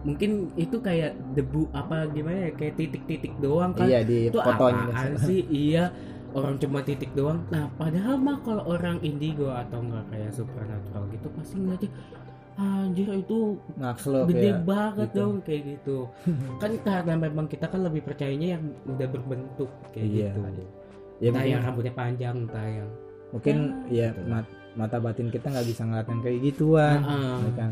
mungkin 0.04 0.52
itu 0.60 0.84
kayak 0.84 1.16
debu 1.32 1.72
apa 1.72 2.12
gimana 2.12 2.52
ya 2.52 2.52
kayak 2.60 2.76
titik-titik 2.76 3.34
doang 3.40 3.72
kan. 3.72 3.88
Iya 3.88 4.04
di 4.04 4.28
itu 4.28 4.40
apaan 4.40 5.16
sih? 5.24 5.48
Iya 5.48 5.96
orang 6.34 6.56
cuma 6.58 6.80
titik 6.82 7.14
doang 7.14 7.46
nah 7.48 7.70
padahal 7.74 8.18
mah 8.18 8.42
kalau 8.42 8.64
orang 8.68 8.98
indigo 9.02 9.50
atau 9.50 9.80
enggak 9.80 10.06
kayak 10.10 10.32
supernatural 10.32 11.04
gitu 11.10 11.28
pasti 11.32 11.56
ngeliatnya 11.56 11.92
anjir 12.54 13.10
itu 13.18 13.58
ngakslok 13.78 14.30
gede 14.30 14.50
ya 14.50 14.62
banget 14.62 15.10
gitu. 15.10 15.18
dong 15.18 15.36
kayak 15.42 15.62
gitu 15.74 15.98
kan 16.62 16.72
karena 16.80 17.14
memang 17.20 17.46
kita 17.48 17.66
kan 17.66 17.82
lebih 17.82 18.02
percayanya 18.02 18.58
yang 18.58 18.64
udah 18.86 19.08
berbentuk 19.10 19.70
kayak 19.90 20.06
Iya. 20.06 20.30
gitu 20.32 20.64
ya 21.18 21.28
entah 21.30 21.46
yang 21.46 21.62
rambutnya 21.62 21.94
panjang 21.94 22.36
entah 22.46 22.68
yang 22.68 22.90
mungkin 23.30 23.56
ya 23.90 24.10
gitu. 24.12 24.22
mat- 24.30 24.54
mata 24.74 24.98
batin 24.98 25.30
kita 25.30 25.50
nggak 25.50 25.66
bisa 25.66 25.82
ngeliat 25.82 26.08
yang 26.08 26.22
kayak 26.22 26.40
gituan 26.44 27.00
Heeh. 27.02 27.38
ya 27.42 27.52
kan 27.58 27.72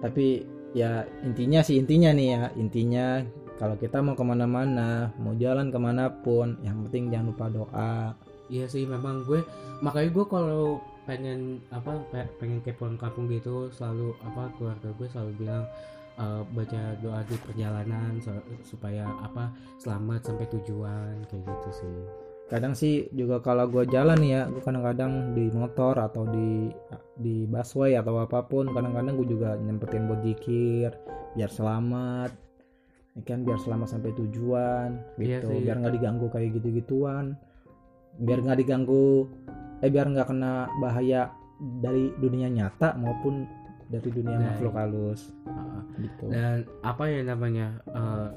tapi 0.00 0.26
ya 0.72 0.90
intinya 1.22 1.60
sih 1.60 1.76
intinya 1.76 2.10
nih 2.12 2.28
ya 2.32 2.42
intinya 2.56 3.06
kalau 3.60 3.76
kita 3.76 4.00
mau 4.00 4.16
ke 4.16 4.24
mana-mana 4.24 5.12
mau 5.20 5.34
jalan 5.36 5.68
ke 5.68 5.78
mana 5.78 6.08
pun 6.10 6.56
yang 6.64 6.84
penting 6.88 7.12
jangan 7.12 7.28
lupa 7.32 7.46
doa 7.52 7.96
Iya 8.52 8.68
sih 8.68 8.84
memang 8.84 9.24
gue 9.24 9.40
makanya 9.80 10.12
gue 10.12 10.24
kalau 10.28 10.76
pengen 11.08 11.64
apa 11.72 11.98
pe- 12.12 12.30
pengen 12.36 12.60
ke 12.60 12.76
pulang 12.76 13.00
kampung 13.00 13.24
gitu 13.26 13.72
selalu 13.72 14.12
apa 14.22 14.52
keluarga 14.60 14.92
gue 14.92 15.08
selalu 15.08 15.30
bilang 15.40 15.64
eh, 16.20 16.42
baca 16.52 16.82
doa 17.00 17.24
di 17.24 17.36
perjalanan 17.48 18.20
supaya 18.60 19.08
apa 19.24 19.48
selamat 19.80 20.20
sampai 20.28 20.46
tujuan 20.52 21.24
kayak 21.32 21.42
gitu 21.48 21.70
sih. 21.72 21.98
kadang 22.52 22.76
sih 22.76 23.08
juga 23.16 23.40
kalau 23.40 23.64
gue 23.64 23.88
jalan 23.88 24.20
ya 24.20 24.44
gue 24.44 24.60
kadang-kadang 24.60 25.32
di 25.32 25.48
motor 25.56 25.96
atau 25.96 26.28
di 26.28 26.68
di 27.16 27.48
busway 27.48 27.96
atau 27.96 28.20
apa 28.20 28.44
pun 28.44 28.68
kadang-kadang 28.68 29.16
gue 29.16 29.28
juga 29.32 29.56
nyempetin 29.56 30.04
buat 30.04 30.20
zikir 30.20 30.92
biar 31.32 31.48
selamat 31.48 32.36
ya 33.12 33.22
kan 33.22 33.44
biar 33.44 33.58
selamat 33.58 33.88
sampai 33.90 34.10
tujuan 34.16 34.96
Iya 35.20 35.44
gitu. 35.44 35.52
sih. 35.52 35.60
biar 35.62 35.76
nggak 35.78 35.94
diganggu 35.94 36.26
kayak 36.28 36.50
gitu-gituan. 36.56 37.36
Biar 38.16 38.38
nggak 38.40 38.58
diganggu 38.58 39.28
eh 39.80 39.90
biar 39.90 40.06
nggak 40.08 40.28
kena 40.28 40.52
bahaya 40.78 41.28
dari 41.82 42.10
dunia 42.16 42.48
nyata 42.48 42.96
maupun 42.96 43.44
dari 43.86 44.08
dunia 44.08 44.34
Dari- 44.34 44.46
makhluk 44.48 44.74
halus. 44.74 45.20
Heeh. 45.44 45.82
gitu. 46.00 46.24
Dan 46.32 46.56
apa 46.80 47.04
ya 47.06 47.20
namanya 47.22 47.66
eh, 47.86 48.28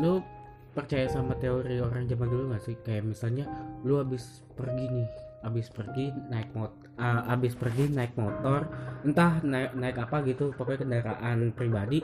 lu 0.00 0.24
percaya 0.72 1.04
sama 1.06 1.36
teori 1.36 1.76
orang 1.78 2.08
zaman 2.08 2.32
dulu 2.32 2.56
gak 2.56 2.64
sih? 2.64 2.76
Kayak 2.80 3.04
misalnya 3.06 3.44
lu 3.84 4.00
habis 4.00 4.40
pergi 4.56 4.88
nih 4.88 5.08
habis 5.42 5.68
pergi 5.68 6.08
naik 6.30 6.54
mot 6.54 6.70
ah, 6.96 7.26
habis 7.28 7.52
pergi 7.52 7.90
naik 7.90 8.14
motor 8.14 8.62
entah 9.02 9.42
naik 9.42 9.74
naik 9.74 9.98
apa 9.98 10.22
gitu 10.22 10.54
pokoknya 10.54 10.86
kendaraan 10.86 11.50
pribadi 11.50 11.98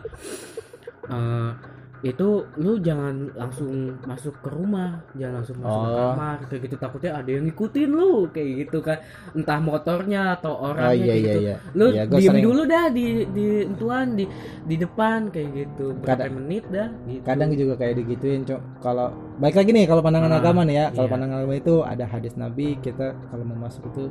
eh, 1.09 1.51
itu 2.01 2.29
lu 2.55 2.79
jangan 2.79 3.27
langsung 3.35 3.99
masuk 4.03 4.39
ke 4.39 4.49
rumah 4.49 5.03
jangan 5.13 5.43
langsung 5.43 5.59
masuk 5.59 5.81
ke 5.81 5.91
Oh. 5.91 5.99
kamar 6.09 6.37
kayak 6.47 6.63
gitu. 6.63 6.77
Takutnya 6.77 7.11
ada 7.13 7.27
yang 7.29 7.45
ngikutin 7.45 7.89
lu 7.91 8.13
kayak 8.29 8.49
gitu 8.61 8.79
kan. 8.79 8.99
Entah 9.33 9.59
motornya 9.59 10.23
atau 10.35 10.55
orangnya 10.55 10.89
oh 10.89 10.95
iya 10.95 11.05
kayak 11.05 11.19
iya 11.19 11.27
gitu. 11.29 11.41
iya. 11.43 11.57
Lu 11.73 11.87
Iya, 11.89 12.03
diem 12.07 12.23
sering- 12.31 12.45
dulu 12.45 12.63
dah 12.65 12.85
di 12.89 13.07
di 13.29 13.47
entuan 13.65 14.07
di 14.15 14.25
di 14.63 14.77
depan 14.77 15.19
kayak 15.29 15.49
gitu. 15.53 15.87
Berapa 15.97 16.07
Kadang- 16.23 16.35
menit 16.39 16.65
dah 16.69 16.89
gitu. 17.05 17.23
kadang 17.23 17.51
juga 17.53 17.75
kayak 17.77 17.95
digituin 17.99 18.43
cok. 18.43 18.61
Kalau 18.79 19.07
baik 19.37 19.55
lagi 19.55 19.71
nih 19.73 19.85
kalau 19.85 20.01
pandangan 20.01 20.31
Ah, 20.31 20.39
agama 20.39 20.63
nih 20.63 20.77
ya. 20.77 20.87
Kalau 20.91 21.05
iya. 21.05 21.13
pandangan 21.13 21.37
agama 21.41 21.55
itu 21.57 21.75
ada 21.83 22.05
hadis 22.05 22.35
nabi 22.35 22.79
kita 22.79 23.07
kalau 23.27 23.43
mau 23.43 23.59
masuk 23.61 23.83
itu 23.89 24.07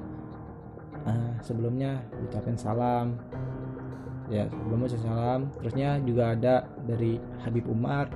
ah, 1.03 1.39
sebelumnya 1.39 2.03
ucapin 2.19 2.59
salam 2.59 3.15
ya 4.27 4.43
sebelumnya 4.51 4.87
ucapin 4.91 5.03
salam 5.07 5.39
terusnya 5.59 5.89
juga 6.03 6.35
ada 6.35 6.55
dari 6.83 7.19
Habib 7.43 7.67
Umar. 7.67 8.11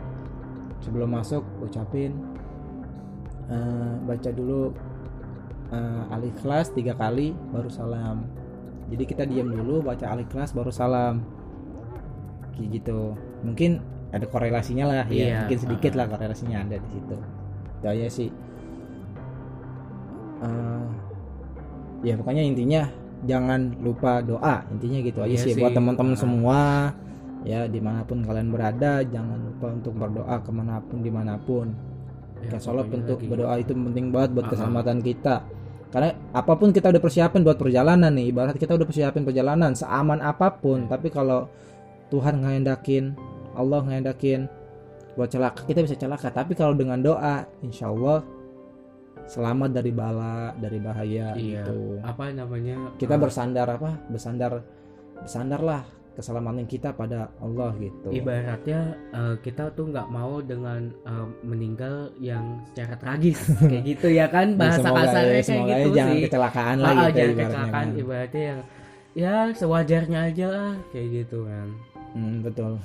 Sebelum 0.81 1.13
masuk 1.13 1.45
ucapin 1.61 2.17
eh, 3.47 3.93
baca 4.01 4.29
dulu 4.33 4.73
eh, 5.69 6.03
al-ikhlas 6.15 6.73
tiga 6.73 6.97
kali 6.97 7.37
baru 7.53 7.69
salam. 7.69 8.25
Jadi 8.89 9.03
kita 9.07 9.23
diam 9.29 9.47
dulu 9.53 9.85
baca 9.85 10.09
al-ikhlas 10.09 10.57
baru 10.57 10.73
salam. 10.73 11.21
Kayak 12.57 12.81
gitu. 12.81 13.13
Mungkin 13.45 13.79
ada 14.11 14.25
korelasinya 14.27 14.89
lah 14.89 14.95
ya. 15.05 15.05
Iya, 15.07 15.37
mungkin 15.45 15.59
sedikit 15.59 15.91
uh-uh. 15.95 15.99
lah 16.03 16.05
korelasinya 16.11 16.57
ada 16.65 16.75
di 16.81 16.89
situ. 16.91 17.17
Itu 17.79 17.85
aja 17.87 18.07
sih. 18.09 18.29
Eh, 20.41 20.85
ya 22.01 22.17
pokoknya 22.17 22.41
intinya 22.41 22.89
jangan 23.25 23.77
lupa 23.81 24.21
doa 24.25 24.65
intinya 24.73 24.99
gitu 25.05 25.19
aja 25.21 25.33
Iya 25.33 25.41
sih, 25.45 25.53
sih, 25.53 25.61
buat 25.61 25.73
teman-teman 25.77 26.15
uh. 26.15 26.19
semua 26.19 26.59
ya 27.41 27.65
di 27.65 27.81
mana 27.81 28.05
pun 28.05 28.21
kalian 28.21 28.53
berada 28.53 29.01
jangan 29.05 29.37
lupa 29.41 29.67
untuk 29.73 29.93
berdoa 29.97 30.35
ke 30.41 30.51
mana 30.53 30.77
pun 30.81 30.97
di 31.01 31.11
mana 31.13 31.37
pun 31.41 31.67
Ya, 32.41 32.57
pokoknya 32.57 33.05
untuk 33.05 33.19
lagi. 33.21 33.29
berdoa 33.29 33.55
itu 33.61 33.73
penting 33.77 34.05
banget 34.09 34.29
buat 34.33 34.45
Uh-uh. 34.49 34.53
keselamatan 34.57 34.97
kita. 35.05 35.35
Karena 35.91 36.09
apa 36.31 36.53
pun 36.55 36.71
kita 36.71 36.87
udah 36.89 37.01
persiapin 37.03 37.45
buat 37.45 37.59
perjalanan 37.59 38.09
nih, 38.15 38.31
ibarat 38.31 38.55
kita 38.57 38.73
udah 38.79 38.87
persiapin 38.87 39.27
perjalanan 39.27 39.75
seaman 39.75 40.23
apa 40.23 40.49
pun, 40.57 40.87
tapi 40.87 41.11
kalau 41.11 41.51
Tuhan 42.09 42.41
ngehendakin, 42.41 43.13
Allah 43.53 43.83
ngehendakin 43.85 44.47
buat 45.19 45.27
celaka, 45.29 45.67
kita 45.67 45.83
bisa 45.83 45.99
celaka. 45.99 46.31
Tapi 46.31 46.55
kalau 46.55 46.73
dengan 46.73 46.97
doa, 47.03 47.43
insya 47.59 47.91
Allah 47.91 48.23
selamat 49.31 49.69
dari 49.71 49.91
bala, 49.91 50.51
dari 50.53 50.75
bahaya 50.77 51.31
Iya. 51.31 51.63
gitu. 51.63 52.03
apa 52.03 52.29
namanya 52.29 52.91
Kita 52.95 53.15
eh, 53.15 53.19
bersandar 53.19 53.67
apa? 53.69 53.95
Bersandar, 54.05 54.59
bersandarlah 55.17 55.81
keselamatan 56.11 56.67
kita 56.67 56.91
pada 56.91 57.31
Allah 57.39 57.71
gitu. 57.77 58.11
ibaratnya 58.11 58.79
eh, 59.09 59.35
kita 59.39 59.71
tuh 59.71 59.87
nggak 59.87 60.11
mau 60.11 60.43
dengan 60.43 60.91
eh, 60.91 61.27
meninggal 61.41 62.11
yang 62.19 62.59
secara 62.67 62.99
tragis 62.99 63.39
kayak 63.71 63.83
gitu 63.87 64.07
ya 64.11 64.27
kan 64.27 64.51
Ya, 64.51 64.59
bahasa 64.59 64.83
semoga, 64.83 64.99
kasarnya 65.01 65.31
kayak 65.31 65.47
semoga 65.47 65.71
gitu 65.73 65.89
jangan 65.95 66.11
sih 66.11 66.21
kecelakaan 66.21 66.75
Ah, 66.75 66.83
lah 66.83 66.91
ah, 66.91 66.91
gitu 66.91 67.07
jangan 67.07 67.15
ibaratnya 67.15 67.39
kecelakaan 67.41 67.71
kan. 67.87 67.87
ibaratnya 67.97 68.43
yang 68.43 68.59
ya 69.11 69.35
sewajarnya 69.53 70.19
aja 70.25 70.45
lah 70.47 70.71
kayak 70.91 71.07
gitu 71.17 71.39
kan 71.43 71.67
Hmm, 72.11 72.43
betul. 72.43 72.75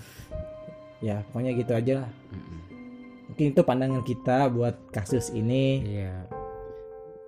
Ya, 1.03 1.19
pokoknya 1.27 1.51
gitu 1.53 1.73
aja 1.75 1.93
lah. 1.99 2.11
Mungkin 3.27 3.47
itu 3.51 3.61
pandangan 3.61 4.01
kita 4.01 4.47
buat 4.49 4.79
kasus 4.89 5.35
ini, 5.35 5.83
iya 5.99 6.15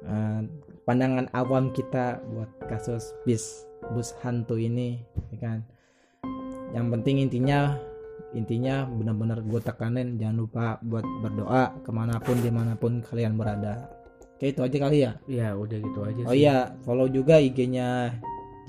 Eh, 0.07 0.41
pandangan 0.87 1.27
awam 1.35 1.75
kita 1.75 2.23
buat 2.31 2.51
kasus 2.71 3.11
bis 3.27 3.67
bus 3.95 4.15
hantu 4.23 4.55
ini, 4.61 5.03
ya 5.35 5.39
kan. 5.43 5.59
Yang 6.77 6.87
penting 6.99 7.17
intinya 7.25 7.75
intinya 8.37 8.85
benar-benar 8.85 9.41
gue 9.41 9.61
tekanin 9.63 10.21
jangan 10.21 10.37
lupa 10.37 10.65
buat 10.85 11.07
berdoa 11.25 11.73
ke 11.81 11.91
mana 11.91 12.21
pun 12.21 12.37
di 12.45 12.51
mana 12.53 12.77
pun 12.77 13.01
kalian 13.01 13.41
berada. 13.41 13.89
Oke 14.39 14.55
itu 14.55 14.63
aja 14.63 14.77
kali 14.79 14.99
ya. 15.03 15.13
iya 15.27 15.51
udah 15.51 15.79
gitu 15.83 15.99
aja 16.07 16.21
Oh 16.23 16.31
sih 16.31 16.47
iya, 16.47 16.71
follow 16.87 17.11
juga 17.11 17.43
IG-nya 17.43 18.15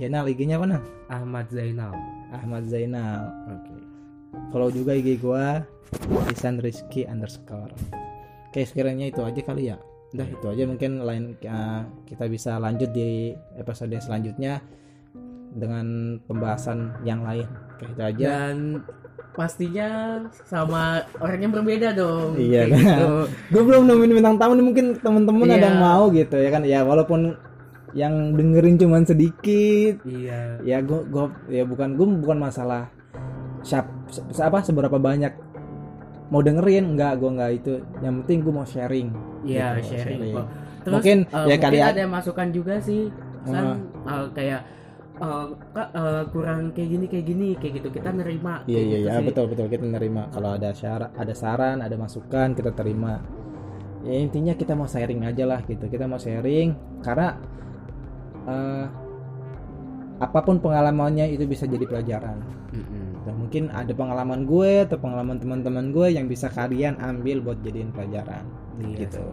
Jenal, 0.01 0.25
IG-nya 0.25 0.57
mana? 0.57 0.81
Ahmad 1.13 1.45
Zainal 1.53 1.93
Ahmad 2.33 2.65
Zainal. 2.65 3.29
oke 3.45 3.77
follow 4.49 4.73
juga 4.73 4.97
IG 4.97 5.21
gua 5.21 5.61
Isan 6.33 6.57
Rizky 6.57 7.05
underscore 7.05 7.69
oke 8.49 8.61
sekiranya 8.65 9.13
itu 9.13 9.21
aja 9.21 9.41
kali 9.45 9.69
ya 9.69 9.77
udah 10.09 10.27
itu 10.27 10.45
aja 10.49 10.63
mungkin 10.65 10.91
lain 11.05 11.37
uh, 11.45 11.85
kita 12.09 12.25
bisa 12.25 12.57
lanjut 12.57 12.89
di 12.89 13.29
episode 13.57 13.93
selanjutnya 14.01 14.57
dengan 15.53 16.17
pembahasan 16.25 17.01
yang 17.05 17.25
lain. 17.25 17.45
Oke 17.77 17.85
itu 17.89 18.01
aja. 18.01 18.25
Dan 18.25 18.85
pastinya 19.33 20.19
sama 20.45 21.05
orang 21.21 21.39
yang 21.45 21.53
berbeda 21.53 21.95
dong. 21.95 22.35
Iya, 22.35 22.67
kayak 22.67 22.81
gitu. 22.85 23.09
Gue 23.53 23.63
belum 23.65 23.83
nemuin 23.87 24.13
bintang 24.19 24.37
tamu 24.37 24.53
nih 24.57 24.65
mungkin 24.65 24.85
temen-temen 24.99 25.47
ada 25.47 25.57
Iya. 25.57 25.67
yang 25.69 25.79
mau 25.79 26.03
gitu 26.11 26.35
ya 26.37 26.49
kan? 26.53 26.61
Ya 26.65 26.79
walaupun 26.85 27.37
yang 27.97 28.37
dengerin 28.37 28.77
cuman 28.77 29.05
sedikit. 29.05 30.01
Iya. 30.05 30.61
Ya 30.65 30.77
gue 30.81 31.01
gue 31.09 31.25
ya 31.49 31.63
bukan 31.65 31.97
gue 31.97 32.05
bukan 32.19 32.37
masalah 32.37 32.89
siap 33.65 33.89
apa 34.39 34.63
seberapa 34.63 34.97
banyak 34.97 35.33
mau 36.29 36.39
dengerin 36.39 36.93
enggak 36.93 37.17
gue 37.17 37.29
enggak 37.29 37.51
itu. 37.55 37.73
Yang 37.99 38.13
penting 38.23 38.37
gue 38.39 38.53
mau 38.53 38.63
sharing. 38.63 39.07
Iya 39.41 39.67
Gitu, 39.75 39.93
sharing. 39.93 40.19
sharing. 40.21 40.45
terus 40.79 40.93
Mungkin, 40.95 41.17
eh, 41.21 41.29
ya 41.29 41.39
mungkin 41.49 41.59
kalian- 41.59 41.89
ada 41.91 42.03
masukan 42.07 42.47
juga 42.49 42.75
sih. 42.79 43.09
Kan 43.41 43.65
eh, 44.05 44.25
kayak 44.31 44.61
eh, 45.19 45.45
kak 45.73 45.89
eh, 45.91 46.23
kurang 46.29 46.61
kayak 46.71 46.89
gini 46.89 47.05
kayak 47.05 47.25
gini 47.25 47.47
kayak 47.53 47.73
gitu. 47.77 47.87
Kita 47.91 48.09
nerima 48.11 48.63
Iya 48.63 48.73
kayak 48.73 48.85
iya 48.85 48.97
gitu 48.99 49.09
iya. 49.11 49.27
betul 49.27 49.45
betul. 49.47 49.65
Kita 49.67 49.85
nerima. 49.85 50.21
Kalau 50.29 50.49
ada 50.53 50.69
syarat 50.71 51.11
ada 51.13 51.33
saran 51.33 51.77
ada 51.79 51.95
masukan 51.95 52.53
kita 52.53 52.71
terima. 52.71 53.19
Ya 53.99 54.15
intinya 54.15 54.55
kita 54.55 54.73
mau 54.73 54.87
sharing 54.87 55.23
aja 55.23 55.43
lah 55.43 55.59
gitu. 55.61 55.85
Kita 55.85 56.05
mau 56.05 56.15
sharing 56.15 56.71
karena 57.01 57.35
eh, 58.45 58.85
apa 60.19 60.39
pun 60.43 60.59
pengalamannya 60.59 61.31
itu 61.31 61.47
bisa 61.47 61.63
jadi 61.63 61.87
pelajaran. 61.87 62.43
Dan 63.23 63.33
mungkin 63.35 63.71
ada 63.71 63.91
pengalaman 63.95 64.43
gue 64.43 64.83
atau 64.83 64.99
pengalaman 64.99 65.39
teman-teman 65.39 65.91
gue 65.95 66.15
yang 66.15 66.27
bisa 66.27 66.51
kalian 66.51 66.99
ambil 66.99 67.39
buat 67.39 67.59
jadiin 67.63 67.91
pelajaran. 67.95 68.43
Iya 68.79 68.95
gitu. 69.07 69.23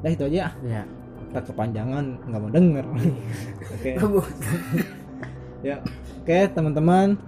nah 0.00 0.08
itu 0.12 0.24
aja. 0.28 0.52
Ya 0.64 0.84
kita 1.30 1.46
kepanjangan 1.46 2.04
nggak 2.26 2.40
mau 2.42 2.50
denger. 2.50 2.84
Oke. 3.78 3.90
Ya. 5.60 5.76
Oke 6.24 6.48
teman-teman. 6.56 7.20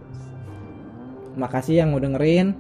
Makasih 1.37 1.85
yang 1.85 1.93
mau 1.93 2.01
dengerin. 2.01 2.57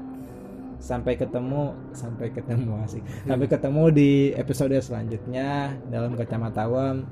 Sampai 0.77 1.17
ketemu 1.17 1.73
sampai 1.97 2.29
ketemu 2.29 2.77
asik. 2.85 3.01
Sampai 3.25 3.49
ketemu 3.49 3.89
di 3.89 4.37
episode 4.37 4.77
selanjutnya 4.85 5.73
dalam 5.89 6.13
kacamata 6.13 6.69
awam 6.69 7.09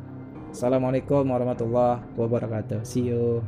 assalamualaikum 0.51 1.23
warahmatullahi 1.31 2.03
wabarakatuh. 2.19 2.83
See 2.83 3.07
you 3.07 3.39